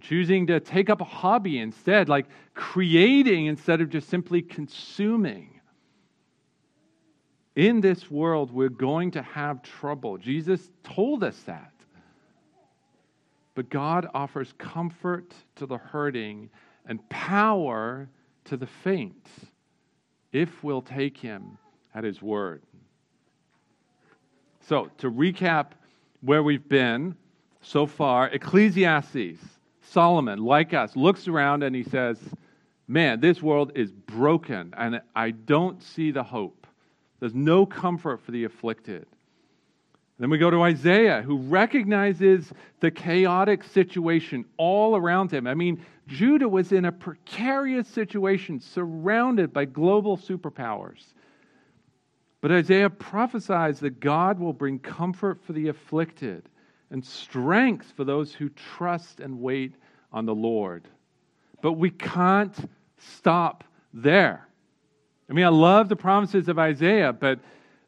choosing 0.00 0.46
to 0.46 0.58
take 0.58 0.88
up 0.88 1.02
a 1.02 1.04
hobby 1.04 1.58
instead, 1.58 2.08
like 2.08 2.24
creating 2.54 3.44
instead 3.44 3.82
of 3.82 3.90
just 3.90 4.08
simply 4.08 4.40
consuming. 4.40 5.60
In 7.54 7.82
this 7.82 8.10
world, 8.10 8.50
we're 8.50 8.70
going 8.70 9.10
to 9.10 9.20
have 9.20 9.62
trouble. 9.62 10.16
Jesus 10.16 10.70
told 10.84 11.22
us 11.22 11.38
that. 11.42 11.74
But 13.54 13.68
God 13.68 14.06
offers 14.14 14.54
comfort 14.56 15.34
to 15.56 15.66
the 15.66 15.76
hurting 15.76 16.48
and 16.86 17.06
power 17.10 18.08
to 18.46 18.56
the 18.56 18.66
faint 18.66 19.28
if 20.32 20.64
we'll 20.64 20.80
take 20.80 21.18
Him 21.18 21.58
at 21.94 22.04
his 22.04 22.22
word. 22.22 22.62
So, 24.68 24.90
to 24.98 25.10
recap 25.10 25.72
where 26.20 26.42
we've 26.42 26.68
been 26.68 27.16
so 27.60 27.86
far, 27.86 28.28
Ecclesiastes, 28.28 29.40
Solomon, 29.82 30.38
like 30.38 30.72
us, 30.72 30.94
looks 30.96 31.28
around 31.28 31.62
and 31.62 31.74
he 31.74 31.82
says, 31.82 32.18
Man, 32.88 33.20
this 33.20 33.42
world 33.42 33.72
is 33.74 33.90
broken 33.90 34.74
and 34.76 35.00
I 35.14 35.30
don't 35.30 35.82
see 35.82 36.10
the 36.10 36.22
hope. 36.22 36.66
There's 37.20 37.34
no 37.34 37.64
comfort 37.64 38.20
for 38.20 38.32
the 38.32 38.44
afflicted. 38.44 39.06
Then 40.18 40.30
we 40.30 40.38
go 40.38 40.50
to 40.50 40.62
Isaiah, 40.62 41.22
who 41.22 41.38
recognizes 41.38 42.52
the 42.80 42.90
chaotic 42.90 43.64
situation 43.64 44.44
all 44.56 44.94
around 44.94 45.32
him. 45.32 45.46
I 45.46 45.54
mean, 45.54 45.84
Judah 46.06 46.48
was 46.48 46.72
in 46.72 46.84
a 46.84 46.92
precarious 46.92 47.88
situation, 47.88 48.60
surrounded 48.60 49.52
by 49.52 49.64
global 49.64 50.16
superpowers. 50.16 51.12
But 52.42 52.50
Isaiah 52.50 52.90
prophesies 52.90 53.80
that 53.80 54.00
God 54.00 54.38
will 54.40 54.52
bring 54.52 54.80
comfort 54.80 55.40
for 55.42 55.52
the 55.52 55.68
afflicted 55.68 56.48
and 56.90 57.02
strength 57.02 57.92
for 57.96 58.04
those 58.04 58.34
who 58.34 58.50
trust 58.50 59.20
and 59.20 59.40
wait 59.40 59.76
on 60.12 60.26
the 60.26 60.34
Lord. 60.34 60.88
But 61.62 61.74
we 61.74 61.88
can't 61.88 62.54
stop 62.98 63.62
there. 63.94 64.46
I 65.30 65.32
mean, 65.32 65.44
I 65.44 65.50
love 65.50 65.88
the 65.88 65.96
promises 65.96 66.48
of 66.48 66.58
Isaiah, 66.58 67.12
but, 67.12 67.38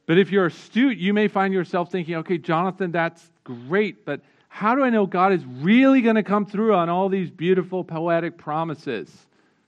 but 0.07 0.19
if 0.19 0.31
you're 0.31 0.47
astute, 0.47 0.99
you 0.99 1.13
may 1.13 1.27
find 1.27 1.53
yourself 1.53 1.91
thinking, 1.91 2.15
okay, 2.17 2.39
Jonathan, 2.39 2.93
that's 2.93 3.33
great, 3.43 4.07
but 4.07 4.21
how 4.49 4.77
do 4.77 4.85
I 4.85 4.91
know 4.91 5.05
God 5.05 5.33
is 5.33 5.45
really 5.45 6.01
going 6.01 6.15
to 6.15 6.23
come 6.23 6.47
through 6.47 6.77
on 6.77 6.89
all 6.89 7.09
these 7.09 7.29
beautiful 7.29 7.83
poetic 7.83 8.39
promises 8.39 9.11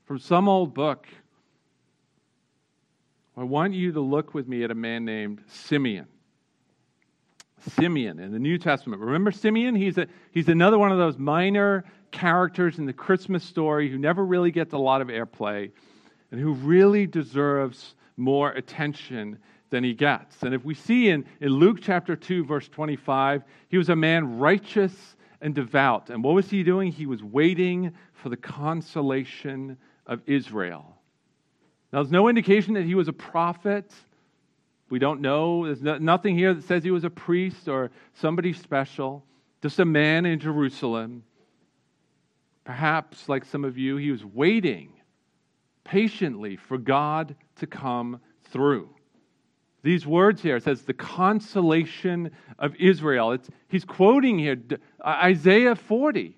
from 0.05 0.17
some 0.17 0.47
old 0.47 0.73
book? 0.73 1.07
I 3.37 3.43
want 3.43 3.75
you 3.75 3.91
to 3.91 4.01
look 4.01 4.33
with 4.33 4.47
me 4.47 4.63
at 4.63 4.71
a 4.71 4.75
man 4.75 5.05
named 5.05 5.43
Simeon. 5.45 6.07
Simeon 7.75 8.19
in 8.19 8.31
the 8.31 8.39
New 8.39 8.57
Testament. 8.57 8.99
Remember 8.99 9.31
Simeon? 9.31 9.75
He's, 9.75 9.99
a, 9.99 10.07
he's 10.31 10.49
another 10.49 10.79
one 10.79 10.91
of 10.91 10.97
those 10.97 11.19
minor 11.19 11.85
characters 12.09 12.79
in 12.79 12.87
the 12.87 12.93
Christmas 12.93 13.43
story 13.43 13.91
who 13.91 13.99
never 13.99 14.25
really 14.25 14.49
gets 14.49 14.73
a 14.73 14.77
lot 14.77 15.01
of 15.01 15.09
airplay 15.09 15.71
and 16.31 16.41
who 16.41 16.53
really 16.53 17.05
deserves 17.05 17.93
more 18.15 18.49
attention 18.53 19.37
than 19.69 19.83
he 19.83 19.93
gets. 19.93 20.41
And 20.41 20.55
if 20.55 20.65
we 20.65 20.73
see 20.73 21.09
in, 21.09 21.23
in 21.39 21.49
Luke 21.49 21.77
chapter 21.79 22.15
2, 22.15 22.43
verse 22.43 22.67
25, 22.69 23.43
he 23.69 23.77
was 23.77 23.89
a 23.89 23.95
man 23.95 24.39
righteous 24.39 25.15
and 25.41 25.53
devout. 25.53 26.09
And 26.09 26.23
what 26.23 26.33
was 26.33 26.49
he 26.49 26.63
doing? 26.63 26.91
He 26.91 27.05
was 27.05 27.21
waiting 27.21 27.93
for 28.13 28.29
the 28.29 28.37
consolation 28.37 29.77
of 30.07 30.21
Israel. 30.25 30.96
Now, 31.91 32.01
there's 32.01 32.11
no 32.11 32.27
indication 32.27 32.73
that 32.73 32.83
he 32.83 32.95
was 32.95 33.07
a 33.07 33.13
prophet. 33.13 33.91
We 34.89 34.99
don't 34.99 35.21
know. 35.21 35.65
There's 35.65 35.81
no, 35.81 35.97
nothing 35.97 36.37
here 36.37 36.53
that 36.53 36.63
says 36.63 36.83
he 36.83 36.91
was 36.91 37.03
a 37.03 37.09
priest 37.09 37.67
or 37.67 37.91
somebody 38.15 38.53
special, 38.53 39.25
just 39.61 39.79
a 39.79 39.85
man 39.85 40.25
in 40.25 40.39
Jerusalem. 40.39 41.23
Perhaps, 42.65 43.29
like 43.29 43.45
some 43.45 43.63
of 43.63 43.77
you, 43.77 43.97
he 43.97 44.11
was 44.11 44.25
waiting 44.25 44.91
patiently 45.85 46.57
for 46.57 46.77
God 46.77 47.35
to 47.57 47.67
come 47.67 48.19
through. 48.51 48.89
These 49.83 50.05
words 50.05 50.41
here, 50.41 50.59
says 50.59 50.81
the 50.81 50.93
consolation 50.93 52.31
of 52.59 52.75
Israel. 52.75 53.31
It's, 53.31 53.49
he's 53.69 53.85
quoting 53.85 54.37
here 54.37 54.57
Isaiah 55.05 55.75
40. 55.75 56.35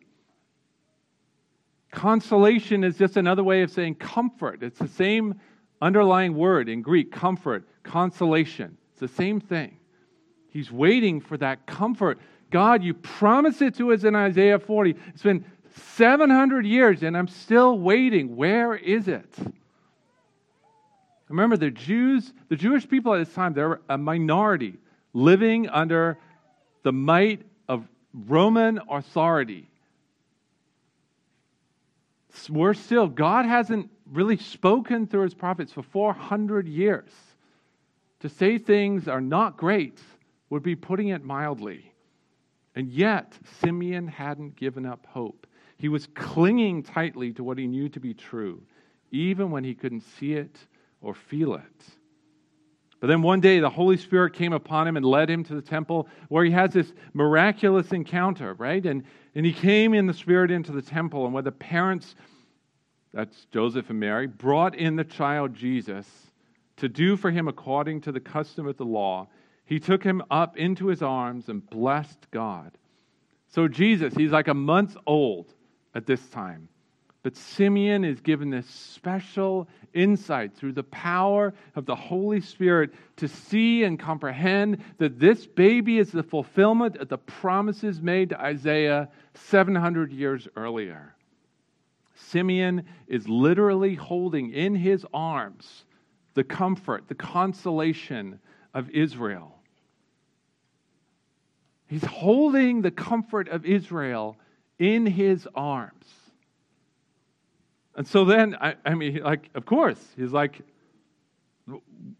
Consolation 1.99 2.85
is 2.85 2.97
just 2.97 3.17
another 3.17 3.43
way 3.43 3.61
of 3.61 3.69
saying 3.69 3.93
comfort. 3.93 4.63
It's 4.63 4.79
the 4.79 4.87
same 4.87 5.37
underlying 5.81 6.33
word 6.33 6.69
in 6.69 6.81
Greek 6.81 7.11
comfort, 7.11 7.67
consolation. 7.83 8.77
It's 8.91 9.01
the 9.01 9.09
same 9.09 9.41
thing. 9.41 9.75
He's 10.47 10.71
waiting 10.71 11.19
for 11.19 11.35
that 11.39 11.67
comfort. 11.67 12.17
God, 12.51 12.83
you 12.83 12.93
promised 12.93 13.61
it 13.61 13.75
to 13.75 13.91
us 13.91 14.05
in 14.05 14.15
Isaiah 14.15 14.59
40. 14.59 14.95
It's 15.07 15.23
been 15.23 15.43
700 15.97 16.65
years 16.65 17.03
and 17.03 17.17
I'm 17.17 17.27
still 17.27 17.77
waiting. 17.77 18.37
Where 18.37 18.75
is 18.75 19.09
it? 19.09 19.35
Remember, 21.27 21.57
the 21.57 21.69
Jews, 21.69 22.31
the 22.47 22.55
Jewish 22.55 22.87
people 22.87 23.13
at 23.13 23.25
this 23.25 23.35
time, 23.35 23.53
they're 23.53 23.81
a 23.89 23.97
minority 23.97 24.77
living 25.11 25.67
under 25.67 26.17
the 26.83 26.93
might 26.93 27.41
of 27.67 27.89
Roman 28.13 28.79
authority. 28.89 29.69
We're 32.49 32.73
still, 32.73 33.07
God 33.07 33.45
hasn't 33.45 33.89
really 34.11 34.37
spoken 34.37 35.07
through 35.07 35.23
his 35.23 35.33
prophets 35.33 35.73
for 35.73 35.83
400 35.83 36.67
years. 36.67 37.09
To 38.21 38.29
say 38.29 38.57
things 38.57 39.07
are 39.07 39.21
not 39.21 39.57
great 39.57 39.99
would 40.49 40.63
be 40.63 40.75
putting 40.75 41.09
it 41.09 41.23
mildly. 41.23 41.93
And 42.75 42.89
yet, 42.89 43.37
Simeon 43.61 44.07
hadn't 44.07 44.55
given 44.55 44.85
up 44.85 45.05
hope. 45.07 45.47
He 45.77 45.89
was 45.89 46.07
clinging 46.13 46.83
tightly 46.83 47.33
to 47.33 47.43
what 47.43 47.57
he 47.57 47.67
knew 47.67 47.89
to 47.89 47.99
be 47.99 48.13
true, 48.13 48.61
even 49.11 49.51
when 49.51 49.63
he 49.63 49.73
couldn't 49.73 50.01
see 50.01 50.33
it 50.33 50.55
or 51.01 51.13
feel 51.13 51.55
it. 51.55 51.98
But 52.99 53.07
then 53.07 53.21
one 53.21 53.39
day 53.39 53.59
the 53.59 53.69
Holy 53.69 53.97
Spirit 53.97 54.33
came 54.33 54.51
upon 54.51 54.87
him 54.87 54.97
and 54.97 55.05
led 55.05 55.29
him 55.29 55.43
to 55.45 55.55
the 55.55 55.61
temple 55.61 56.09
where 56.27 56.43
he 56.43 56.51
has 56.51 56.73
this 56.73 56.91
miraculous 57.13 57.91
encounter, 57.91 58.53
right? 58.55 58.85
And, 58.85 59.03
and 59.35 59.45
he 59.45 59.53
came 59.53 59.93
in 59.93 60.05
the 60.05 60.13
Spirit 60.13 60.51
into 60.51 60.71
the 60.71 60.81
temple, 60.81 61.25
and 61.25 61.33
where 61.33 61.43
the 61.43 61.51
parents, 61.51 62.15
that's 63.13 63.45
Joseph 63.53 63.89
and 63.89 63.99
Mary, 63.99 64.27
brought 64.27 64.75
in 64.75 64.95
the 64.97 65.05
child 65.05 65.53
Jesus 65.55 66.07
to 66.77 66.89
do 66.89 67.15
for 67.15 67.31
him 67.31 67.47
according 67.47 68.01
to 68.01 68.11
the 68.11 68.19
custom 68.19 68.67
of 68.67 68.77
the 68.77 68.85
law, 68.85 69.27
he 69.65 69.79
took 69.79 70.03
him 70.03 70.21
up 70.31 70.57
into 70.57 70.87
his 70.87 71.01
arms 71.01 71.47
and 71.47 71.67
blessed 71.69 72.27
God. 72.31 72.71
So 73.47 73.67
Jesus, 73.67 74.13
he's 74.13 74.31
like 74.31 74.47
a 74.47 74.53
month 74.53 74.97
old 75.05 75.53
at 75.95 76.05
this 76.05 76.25
time. 76.29 76.67
But 77.21 77.35
Simeon 77.35 78.05
is 78.05 78.21
given 78.21 78.49
this 78.49 78.65
special 78.67 79.67
insight 79.93 80.55
through 80.55 80.73
the 80.73 80.83
power 80.83 81.53
of 81.75 81.85
the 81.85 81.95
Holy 81.95 82.39
Spirit 82.39 82.91
to 83.17 83.27
see 83.27 83.83
and 83.83 83.99
comprehend 83.99 84.81
that 84.99 85.19
this 85.19 85.45
baby 85.45 85.97
is 85.97 86.11
the 86.11 86.23
fulfillment 86.23 86.95
of 86.95 87.09
the 87.09 87.17
promises 87.17 88.01
made 88.01 88.29
to 88.29 88.41
Isaiah 88.41 89.09
700 89.33 90.13
years 90.13 90.47
earlier. 90.55 91.13
Simeon 92.15 92.83
is 93.07 93.27
literally 93.27 93.95
holding 93.95 94.51
in 94.53 94.75
his 94.75 95.05
arms 95.13 95.85
the 96.35 96.43
comfort, 96.43 97.07
the 97.07 97.15
consolation 97.15 98.39
of 98.73 98.89
Israel. 98.91 99.55
He's 101.87 102.05
holding 102.05 102.81
the 102.81 102.91
comfort 102.91 103.49
of 103.49 103.65
Israel 103.65 104.37
in 104.77 105.05
his 105.05 105.47
arms. 105.55 106.05
And 107.99 108.07
so 108.07 108.23
then, 108.23 108.55
I, 108.61 108.75
I 108.85 108.93
mean, 108.93 109.21
like, 109.21 109.49
of 109.55 109.65
course, 109.65 109.99
he's 110.15 110.31
like, 110.31 110.61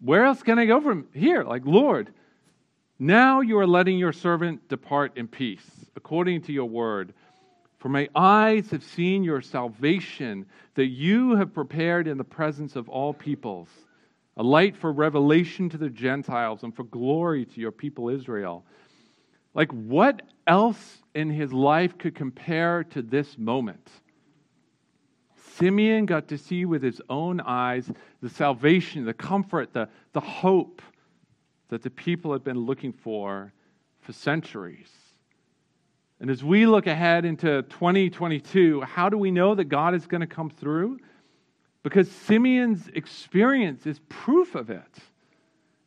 where 0.01 0.25
else 0.25 0.43
can 0.43 0.59
I 0.59 0.65
go 0.65 0.81
from 0.81 1.07
here? 1.13 1.45
Like, 1.45 1.61
Lord, 1.65 2.11
now 2.99 3.39
you 3.39 3.57
are 3.59 3.65
letting 3.65 3.97
your 3.97 4.11
servant 4.11 4.67
depart 4.67 5.15
in 5.15 5.29
peace, 5.29 5.63
according 5.95 6.41
to 6.41 6.51
your 6.51 6.65
word. 6.65 7.13
For 7.77 7.87
my 7.87 8.09
eyes 8.13 8.69
have 8.71 8.83
seen 8.83 9.23
your 9.23 9.39
salvation 9.39 10.47
that 10.75 10.87
you 10.87 11.37
have 11.37 11.53
prepared 11.53 12.09
in 12.09 12.17
the 12.17 12.25
presence 12.25 12.75
of 12.75 12.89
all 12.89 13.13
peoples, 13.13 13.69
a 14.35 14.43
light 14.43 14.75
for 14.75 14.91
revelation 14.91 15.69
to 15.69 15.77
the 15.77 15.89
Gentiles 15.89 16.63
and 16.63 16.75
for 16.75 16.83
glory 16.83 17.45
to 17.45 17.61
your 17.61 17.71
people 17.71 18.09
Israel. 18.09 18.65
Like, 19.53 19.71
what 19.71 20.23
else 20.45 20.97
in 21.15 21.29
his 21.29 21.53
life 21.53 21.97
could 21.97 22.15
compare 22.15 22.83
to 22.83 23.01
this 23.01 23.37
moment? 23.37 23.89
Simeon 25.59 26.05
got 26.05 26.29
to 26.29 26.37
see 26.37 26.65
with 26.65 26.81
his 26.81 27.01
own 27.09 27.41
eyes 27.41 27.91
the 28.21 28.29
salvation, 28.29 29.05
the 29.05 29.13
comfort, 29.13 29.73
the, 29.73 29.89
the 30.13 30.21
hope 30.21 30.81
that 31.67 31.83
the 31.83 31.89
people 31.89 32.31
had 32.31 32.43
been 32.43 32.59
looking 32.59 32.93
for 32.93 33.53
for 34.01 34.13
centuries. 34.13 34.89
And 36.21 36.29
as 36.29 36.43
we 36.43 36.65
look 36.65 36.87
ahead 36.87 37.25
into 37.25 37.61
2022, 37.63 38.81
how 38.81 39.09
do 39.09 39.17
we 39.17 39.31
know 39.31 39.55
that 39.55 39.65
God 39.65 39.93
is 39.93 40.07
going 40.07 40.21
to 40.21 40.27
come 40.27 40.49
through? 40.49 40.99
Because 41.83 42.09
Simeon's 42.11 42.87
experience 42.89 43.85
is 43.85 43.99
proof 44.09 44.55
of 44.55 44.69
it. 44.69 44.97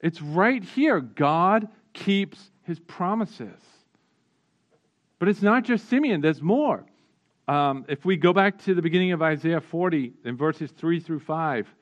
It's 0.00 0.22
right 0.22 0.62
here. 0.62 1.00
God 1.00 1.68
keeps 1.92 2.50
his 2.62 2.78
promises. 2.80 3.60
But 5.18 5.28
it's 5.28 5.42
not 5.42 5.64
just 5.64 5.88
Simeon, 5.88 6.20
there's 6.20 6.42
more. 6.42 6.84
Um, 7.48 7.84
if 7.88 8.04
we 8.04 8.16
go 8.16 8.32
back 8.32 8.58
to 8.64 8.74
the 8.74 8.82
beginning 8.82 9.12
of 9.12 9.22
Isaiah 9.22 9.60
40 9.60 10.12
in 10.24 10.36
verses 10.36 10.70
3 10.70 11.00
through 11.00 11.20
5, 11.20 11.74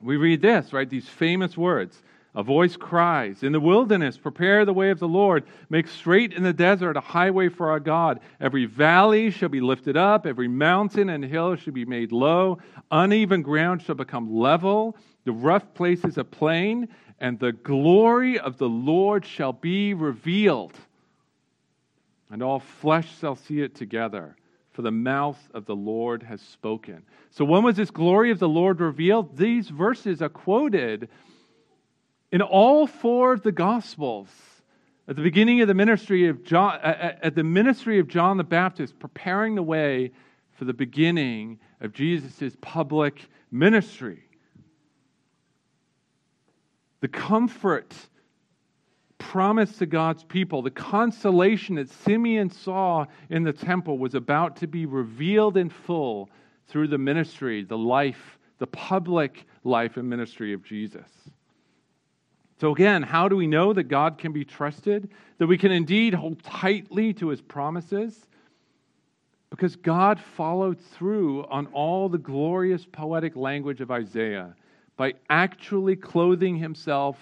we 0.00 0.16
read 0.16 0.40
this, 0.40 0.72
right? 0.72 0.88
These 0.88 1.08
famous 1.08 1.56
words. 1.56 2.02
A 2.34 2.42
voice 2.42 2.76
cries, 2.76 3.42
In 3.42 3.52
the 3.52 3.60
wilderness, 3.60 4.18
prepare 4.18 4.66
the 4.66 4.72
way 4.74 4.90
of 4.90 4.98
the 4.98 5.08
Lord. 5.08 5.44
Make 5.70 5.88
straight 5.88 6.34
in 6.34 6.42
the 6.42 6.52
desert 6.52 6.98
a 6.98 7.00
highway 7.00 7.48
for 7.48 7.70
our 7.70 7.80
God. 7.80 8.20
Every 8.40 8.66
valley 8.66 9.30
shall 9.30 9.48
be 9.48 9.62
lifted 9.62 9.96
up, 9.96 10.26
every 10.26 10.48
mountain 10.48 11.08
and 11.08 11.24
hill 11.24 11.56
shall 11.56 11.72
be 11.72 11.86
made 11.86 12.12
low. 12.12 12.58
Uneven 12.90 13.40
ground 13.40 13.80
shall 13.80 13.94
become 13.94 14.36
level, 14.36 14.96
the 15.24 15.32
rough 15.32 15.72
places 15.72 16.18
a 16.18 16.24
plain, 16.24 16.88
and 17.20 17.38
the 17.38 17.52
glory 17.52 18.38
of 18.38 18.58
the 18.58 18.68
Lord 18.68 19.24
shall 19.24 19.54
be 19.54 19.94
revealed. 19.94 20.74
And 22.30 22.42
all 22.42 22.60
flesh 22.60 23.18
shall 23.18 23.36
see 23.36 23.62
it 23.62 23.74
together 23.74 24.36
for 24.76 24.82
the 24.82 24.90
mouth 24.90 25.38
of 25.54 25.64
the 25.64 25.74
Lord 25.74 26.22
has 26.24 26.42
spoken. 26.42 27.02
So, 27.30 27.46
when 27.46 27.62
was 27.62 27.76
this 27.76 27.90
glory 27.90 28.30
of 28.30 28.38
the 28.38 28.48
Lord 28.48 28.78
revealed? 28.78 29.38
These 29.38 29.70
verses 29.70 30.20
are 30.20 30.28
quoted 30.28 31.08
in 32.30 32.42
all 32.42 32.86
four 32.86 33.32
of 33.32 33.42
the 33.42 33.52
Gospels. 33.52 34.28
At 35.08 35.16
the 35.16 35.22
beginning 35.22 35.62
of 35.62 35.68
the 35.68 35.74
ministry 35.74 36.28
of 36.28 36.44
John, 36.44 36.78
at 36.82 37.34
the 37.34 37.42
ministry 37.42 37.98
of 38.00 38.06
John 38.06 38.36
the 38.36 38.44
Baptist, 38.44 38.98
preparing 38.98 39.54
the 39.54 39.62
way 39.62 40.12
for 40.52 40.66
the 40.66 40.74
beginning 40.74 41.58
of 41.80 41.94
Jesus' 41.94 42.54
public 42.60 43.30
ministry. 43.50 44.24
The 47.00 47.08
comfort 47.08 47.94
promise 49.18 49.78
to 49.78 49.86
God's 49.86 50.24
people, 50.24 50.62
the 50.62 50.70
consolation 50.70 51.76
that 51.76 51.90
Simeon 51.90 52.50
saw 52.50 53.06
in 53.30 53.42
the 53.42 53.52
temple 53.52 53.98
was 53.98 54.14
about 54.14 54.56
to 54.56 54.66
be 54.66 54.86
revealed 54.86 55.56
in 55.56 55.70
full 55.70 56.30
through 56.68 56.88
the 56.88 56.98
ministry, 56.98 57.64
the 57.64 57.78
life, 57.78 58.38
the 58.58 58.66
public 58.66 59.46
life 59.64 59.96
and 59.96 60.08
ministry 60.08 60.52
of 60.52 60.64
Jesus. 60.64 61.10
So, 62.58 62.72
again, 62.72 63.02
how 63.02 63.28
do 63.28 63.36
we 63.36 63.46
know 63.46 63.72
that 63.74 63.84
God 63.84 64.16
can 64.16 64.32
be 64.32 64.44
trusted? 64.44 65.10
That 65.38 65.46
we 65.46 65.58
can 65.58 65.72
indeed 65.72 66.14
hold 66.14 66.42
tightly 66.42 67.12
to 67.14 67.28
his 67.28 67.42
promises? 67.42 68.26
Because 69.50 69.76
God 69.76 70.18
followed 70.18 70.80
through 70.80 71.44
on 71.44 71.66
all 71.68 72.08
the 72.08 72.18
glorious 72.18 72.86
poetic 72.86 73.36
language 73.36 73.80
of 73.80 73.90
Isaiah 73.90 74.54
by 74.96 75.14
actually 75.28 75.96
clothing 75.96 76.56
himself 76.56 77.18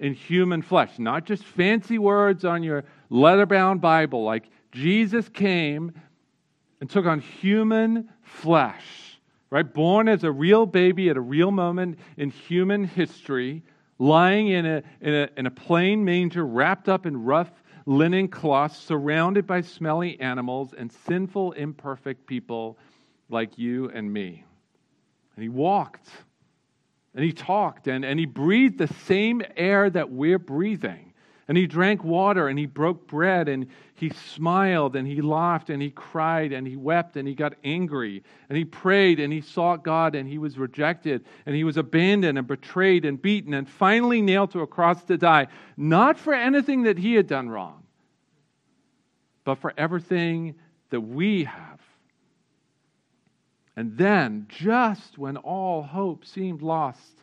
in 0.00 0.14
human 0.14 0.62
flesh, 0.62 0.98
not 0.98 1.26
just 1.26 1.44
fancy 1.44 1.98
words 1.98 2.44
on 2.44 2.62
your 2.62 2.84
leather 3.10 3.46
bound 3.46 3.80
Bible. 3.80 4.24
Like 4.24 4.48
Jesus 4.72 5.28
came 5.28 5.92
and 6.80 6.88
took 6.88 7.04
on 7.04 7.20
human 7.20 8.08
flesh, 8.22 9.20
right? 9.50 9.72
Born 9.72 10.08
as 10.08 10.24
a 10.24 10.32
real 10.32 10.64
baby 10.64 11.10
at 11.10 11.18
a 11.18 11.20
real 11.20 11.50
moment 11.50 11.98
in 12.16 12.30
human 12.30 12.84
history, 12.84 13.62
lying 13.98 14.48
in 14.48 14.64
a, 14.64 14.82
in 15.02 15.14
a, 15.14 15.28
in 15.36 15.46
a 15.46 15.50
plain 15.50 16.02
manger, 16.04 16.46
wrapped 16.46 16.88
up 16.88 17.04
in 17.04 17.22
rough 17.22 17.52
linen 17.84 18.28
cloths, 18.28 18.78
surrounded 18.78 19.46
by 19.46 19.60
smelly 19.60 20.18
animals 20.18 20.72
and 20.76 20.90
sinful, 21.06 21.52
imperfect 21.52 22.26
people 22.26 22.78
like 23.28 23.58
you 23.58 23.90
and 23.90 24.10
me. 24.10 24.44
And 25.36 25.42
he 25.42 25.50
walked 25.50 26.08
and 27.14 27.24
he 27.24 27.32
talked 27.32 27.88
and, 27.88 28.04
and 28.04 28.18
he 28.18 28.26
breathed 28.26 28.78
the 28.78 28.92
same 29.06 29.42
air 29.56 29.90
that 29.90 30.10
we're 30.10 30.38
breathing. 30.38 31.06
And 31.48 31.56
he 31.58 31.66
drank 31.66 32.04
water 32.04 32.46
and 32.46 32.56
he 32.56 32.66
broke 32.66 33.08
bread 33.08 33.48
and 33.48 33.66
he 33.94 34.10
smiled 34.10 34.94
and 34.94 35.04
he 35.04 35.20
laughed 35.20 35.68
and 35.68 35.82
he 35.82 35.90
cried 35.90 36.52
and 36.52 36.64
he 36.64 36.76
wept 36.76 37.16
and 37.16 37.26
he 37.26 37.34
got 37.34 37.54
angry 37.64 38.22
and 38.48 38.56
he 38.56 38.64
prayed 38.64 39.18
and 39.18 39.32
he 39.32 39.40
sought 39.40 39.82
God 39.82 40.14
and 40.14 40.28
he 40.28 40.38
was 40.38 40.56
rejected 40.58 41.24
and 41.46 41.56
he 41.56 41.64
was 41.64 41.76
abandoned 41.76 42.38
and 42.38 42.46
betrayed 42.46 43.04
and 43.04 43.20
beaten 43.20 43.52
and 43.54 43.68
finally 43.68 44.22
nailed 44.22 44.52
to 44.52 44.60
a 44.60 44.66
cross 44.66 45.02
to 45.04 45.18
die, 45.18 45.48
not 45.76 46.20
for 46.20 46.32
anything 46.32 46.84
that 46.84 46.98
he 46.98 47.14
had 47.14 47.26
done 47.26 47.48
wrong, 47.48 47.82
but 49.42 49.56
for 49.56 49.74
everything 49.76 50.54
that 50.90 51.00
we 51.00 51.44
have 51.44 51.69
And 53.80 53.96
then, 53.96 54.44
just 54.50 55.16
when 55.16 55.38
all 55.38 55.82
hope 55.82 56.26
seemed 56.26 56.60
lost, 56.60 57.14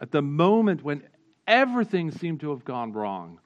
at 0.00 0.10
the 0.10 0.22
moment 0.22 0.82
when 0.82 1.02
everything 1.46 2.12
seemed 2.12 2.40
to 2.40 2.48
have 2.48 2.64
gone 2.64 2.94
wrong, 2.94 3.38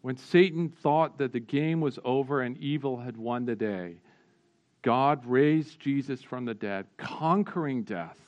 when 0.00 0.16
Satan 0.16 0.68
thought 0.68 1.18
that 1.18 1.32
the 1.32 1.40
game 1.40 1.80
was 1.80 1.98
over 2.04 2.42
and 2.42 2.56
evil 2.58 2.98
had 2.98 3.16
won 3.16 3.44
the 3.44 3.56
day, 3.56 3.96
God 4.82 5.26
raised 5.26 5.80
Jesus 5.80 6.22
from 6.22 6.44
the 6.44 6.54
dead, 6.54 6.86
conquering 6.96 7.82
death 7.82 8.20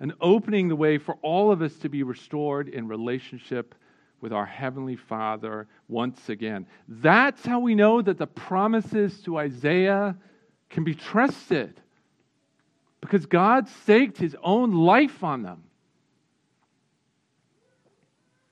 and 0.00 0.14
opening 0.22 0.68
the 0.68 0.74
way 0.74 0.96
for 0.96 1.16
all 1.20 1.52
of 1.52 1.60
us 1.60 1.74
to 1.80 1.90
be 1.90 2.04
restored 2.04 2.70
in 2.70 2.88
relationship 2.88 3.74
with 4.22 4.32
our 4.32 4.46
Heavenly 4.46 4.96
Father 4.96 5.68
once 5.88 6.30
again. 6.30 6.66
That's 6.88 7.44
how 7.44 7.60
we 7.60 7.74
know 7.74 8.00
that 8.00 8.16
the 8.16 8.26
promises 8.26 9.20
to 9.24 9.36
Isaiah 9.36 10.16
can 10.70 10.84
be 10.84 10.94
trusted 10.94 11.82
because 13.04 13.26
God 13.26 13.68
staked 13.68 14.16
his 14.16 14.34
own 14.42 14.72
life 14.72 15.22
on 15.22 15.42
them. 15.42 15.62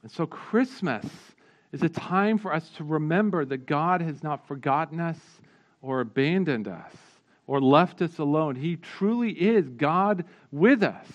And 0.03 0.13
so, 0.13 0.27
Christmas 0.27 1.07
is 1.73 1.83
a 1.83 1.89
time 1.89 2.37
for 2.37 2.53
us 2.53 2.69
to 2.77 2.85
remember 2.85 3.47
that 3.47 3.65
God 3.65 4.03
has 4.03 4.23
not 4.23 4.47
forgotten 4.47 5.01
us 5.01 5.19
or 5.81 6.01
abandoned 6.01 6.69
us 6.69 6.93
or 7.47 7.63
left 7.63 8.03
us 8.03 8.19
alone. 8.19 8.55
He 8.55 8.77
truly 8.77 9.31
is 9.31 9.71
God 9.71 10.27
with 10.51 10.83
us. 10.83 11.07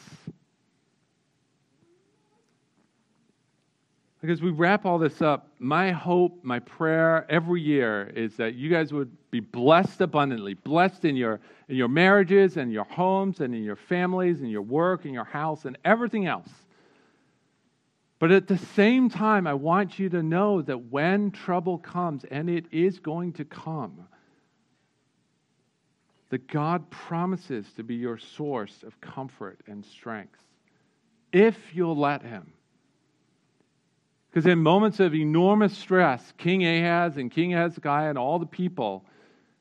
Because 4.21 4.41
we 4.41 4.49
wrap 4.49 4.85
all 4.85 4.97
this 4.97 5.21
up, 5.21 5.47
my 5.59 5.91
hope, 5.91 6.39
my 6.43 6.59
prayer 6.59 7.25
every 7.29 7.61
year 7.61 8.11
is 8.15 8.35
that 8.37 8.55
you 8.55 8.69
guys 8.69 8.91
would 8.91 9.15
be 9.29 9.39
blessed 9.39 10.01
abundantly, 10.01 10.55
blessed 10.55 11.05
in 11.05 11.15
your, 11.15 11.39
in 11.69 11.75
your 11.75 11.87
marriages 11.87 12.57
and 12.57 12.73
your 12.73 12.85
homes 12.85 13.41
and 13.41 13.53
in 13.53 13.63
your 13.63 13.75
families 13.75 14.41
and 14.41 14.49
your 14.49 14.63
work 14.63 15.05
and 15.05 15.13
your 15.13 15.23
house 15.23 15.65
and 15.65 15.77
everything 15.85 16.25
else. 16.25 16.49
But 18.19 18.31
at 18.31 18.47
the 18.47 18.57
same 18.57 19.09
time, 19.09 19.45
I 19.45 19.53
want 19.53 19.99
you 19.99 20.09
to 20.09 20.23
know 20.23 20.63
that 20.63 20.91
when 20.91 21.29
trouble 21.29 21.77
comes, 21.77 22.25
and 22.31 22.49
it 22.49 22.65
is 22.71 22.97
going 22.97 23.33
to 23.33 23.45
come, 23.45 24.07
that 26.29 26.47
God 26.47 26.89
promises 26.89 27.71
to 27.75 27.83
be 27.83 27.95
your 27.95 28.17
source 28.17 28.83
of 28.83 28.99
comfort 28.99 29.59
and 29.67 29.85
strength 29.85 30.39
if 31.31 31.55
you'll 31.73 31.95
let 31.95 32.23
Him. 32.23 32.51
Because 34.29 34.45
in 34.45 34.59
moments 34.59 34.99
of 34.99 35.15
enormous 35.15 35.77
stress, 35.77 36.33
King 36.37 36.65
Ahaz 36.65 37.17
and 37.17 37.31
King 37.31 37.51
Hezekiah 37.51 38.09
and 38.09 38.17
all 38.17 38.39
the 38.39 38.45
people, 38.45 39.05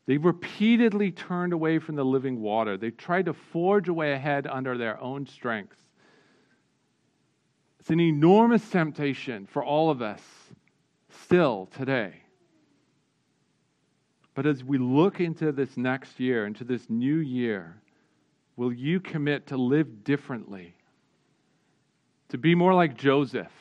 they 0.07 0.19
repeatedly 0.19 1.11
turned 1.11 1.53
away 1.53 1.79
from 1.79 1.97
the 1.97 2.05
living 2.05 2.41
water. 2.41 2.77
They 2.77 2.91
tried 2.91 3.27
to 3.27 3.33
forge 3.33 3.89
a 3.89 3.95
way 3.95 4.13
ahead 4.13 4.47
under 4.47 4.77
their 4.77 5.01
own 5.01 5.27
strength. 5.27 5.77
It's 7.81 7.91
an 7.91 8.01
enormous 8.01 8.69
temptation 8.69 9.47
for 9.47 9.65
all 9.65 9.91
of 9.91 10.03
us 10.03 10.21
still 11.11 11.69
today. 11.77 12.15
But 14.35 14.47
as 14.47 14.63
we 14.63 14.77
look 14.77 15.21
into 15.21 15.51
this 15.51 15.77
next 15.77 16.21
year, 16.21 16.47
into 16.47 16.65
this 16.65 16.91
new 16.91 17.17
year, 17.17 17.81
will 18.57 18.73
you 18.73 19.01
commit 19.01 19.47
to 19.47 19.57
live 19.57 20.05
differently? 20.05 20.75
To 22.31 22.39
be 22.39 22.55
more 22.55 22.75
like 22.75 22.97
Joseph, 22.97 23.53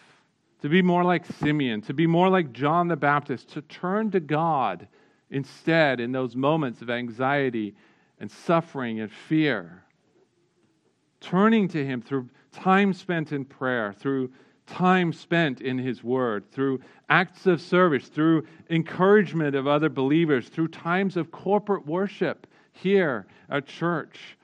to 0.66 0.70
be 0.70 0.82
more 0.82 1.04
like 1.04 1.24
Simeon, 1.28 1.80
to 1.80 1.94
be 1.94 2.08
more 2.08 2.28
like 2.28 2.52
John 2.52 2.88
the 2.88 2.96
Baptist, 2.96 3.50
to 3.50 3.62
turn 3.62 4.10
to 4.10 4.20
God 4.20 4.88
instead 5.30 6.00
in 6.00 6.12
those 6.12 6.36
moments 6.36 6.82
of 6.82 6.90
anxiety 6.90 7.76
and 8.20 8.32
suffering 8.32 9.00
and 9.00 9.12
fear. 9.12 9.84
Turning 11.22 11.68
to 11.68 11.86
Him 11.86 12.02
through 12.02 12.32
time 12.52 12.94
spent 12.94 13.32
in 13.32 13.46
prayer, 13.46 13.94
through 13.94 14.32
time 14.66 15.14
spent 15.14 15.62
in 15.62 15.78
His 15.78 16.04
Word, 16.04 16.52
through 16.52 16.82
acts 17.10 17.46
of 17.46 17.62
service, 17.62 18.08
through 18.08 18.48
encouragement 18.72 19.56
of 19.56 19.68
other 19.68 19.90
believers, 19.90 20.50
through 20.50 20.70
times 20.70 21.16
of 21.16 21.30
corporate 21.30 21.86
worship 21.86 22.48
here 22.72 23.28
at 23.52 23.68
church, 23.68 24.36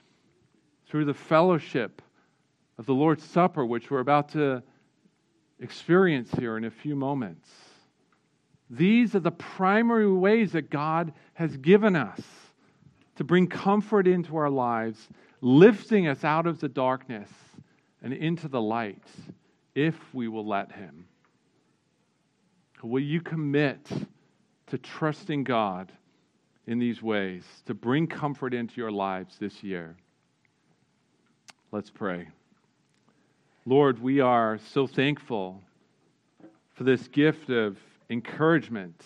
through 0.86 1.06
the 1.06 1.16
fellowship 1.16 2.00
of 2.78 2.86
the 2.86 2.94
Lord's 2.94 3.24
Supper, 3.24 3.66
which 3.66 3.90
we're 3.90 4.02
about 4.02 4.30
to 4.34 4.62
experience 5.62 6.32
here 6.38 6.58
in 6.58 6.66
a 6.66 6.72
few 6.72 6.96
moments. 6.96 7.48
These 8.70 9.16
are 9.16 9.20
the 9.20 9.32
primary 9.32 10.12
ways 10.12 10.54
that 10.54 10.70
God 10.70 11.14
has 11.34 11.56
given 11.58 11.96
us 11.96 12.22
to 13.18 13.24
bring 13.24 13.48
comfort 13.48 14.08
into 14.08 14.36
our 14.38 14.50
lives, 14.50 15.10
lifting 15.42 16.08
us 16.08 16.24
out 16.24 16.48
of 16.48 16.60
the 16.60 16.70
darkness 16.70 17.30
and 18.02 18.14
into 18.14 18.48
the 18.48 18.62
light 18.62 19.04
if 19.76 19.96
we 20.14 20.28
will 20.28 20.46
let 20.46 20.72
Him. 20.72 21.06
Will 22.82 23.04
you 23.04 23.22
commit 23.22 23.88
to 24.68 24.78
trusting 24.78 25.44
God 25.44 25.92
in 26.66 26.80
these 26.80 27.02
ways 27.02 27.44
to 27.66 27.74
bring 27.74 28.08
comfort 28.08 28.54
into 28.54 28.82
your 28.82 28.92
lives 28.92 29.38
this 29.38 29.64
year? 29.64 29.96
Let's 31.72 31.90
pray. 31.90 32.28
Lord, 33.66 34.02
we 34.02 34.20
are 34.20 34.60
so 34.74 34.88
thankful 34.88 35.62
for 36.74 36.84
this 36.84 37.08
gift 37.08 37.50
of 37.52 37.78
encouragement 38.10 39.00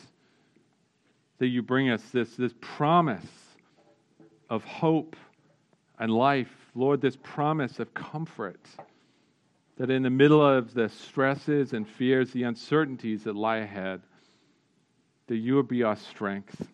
that 1.40 1.48
you 1.48 1.62
bring 1.62 1.90
us, 1.90 2.02
this, 2.14 2.36
this 2.36 2.54
promise 2.62 3.26
of 4.50 4.64
hope 4.64 5.18
and 6.00 6.12
life. 6.12 6.50
Lord, 6.74 7.02
this 7.02 7.18
promise 7.22 7.80
of 7.80 7.94
comfort 7.94 8.66
that 9.78 9.90
in 9.90 10.04
the 10.04 10.10
middle 10.10 10.46
of 10.46 10.74
the 10.74 10.88
stresses 10.88 11.74
and 11.74 11.86
fears, 11.88 12.32
the 12.32 12.44
uncertainties 12.44 13.26
that 13.26 13.36
lie 13.36 13.58
ahead, 13.58 14.02
that 15.28 15.36
you 15.36 15.56
will 15.56 15.64
be 15.64 15.84
our 15.84 15.98
strength. 15.98 16.66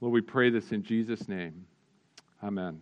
Lord, 0.00 0.14
we 0.14 0.22
pray 0.22 0.48
this 0.48 0.72
in 0.72 0.82
Jesus' 0.82 1.28
name. 1.28 1.66
Amen. 2.42 2.80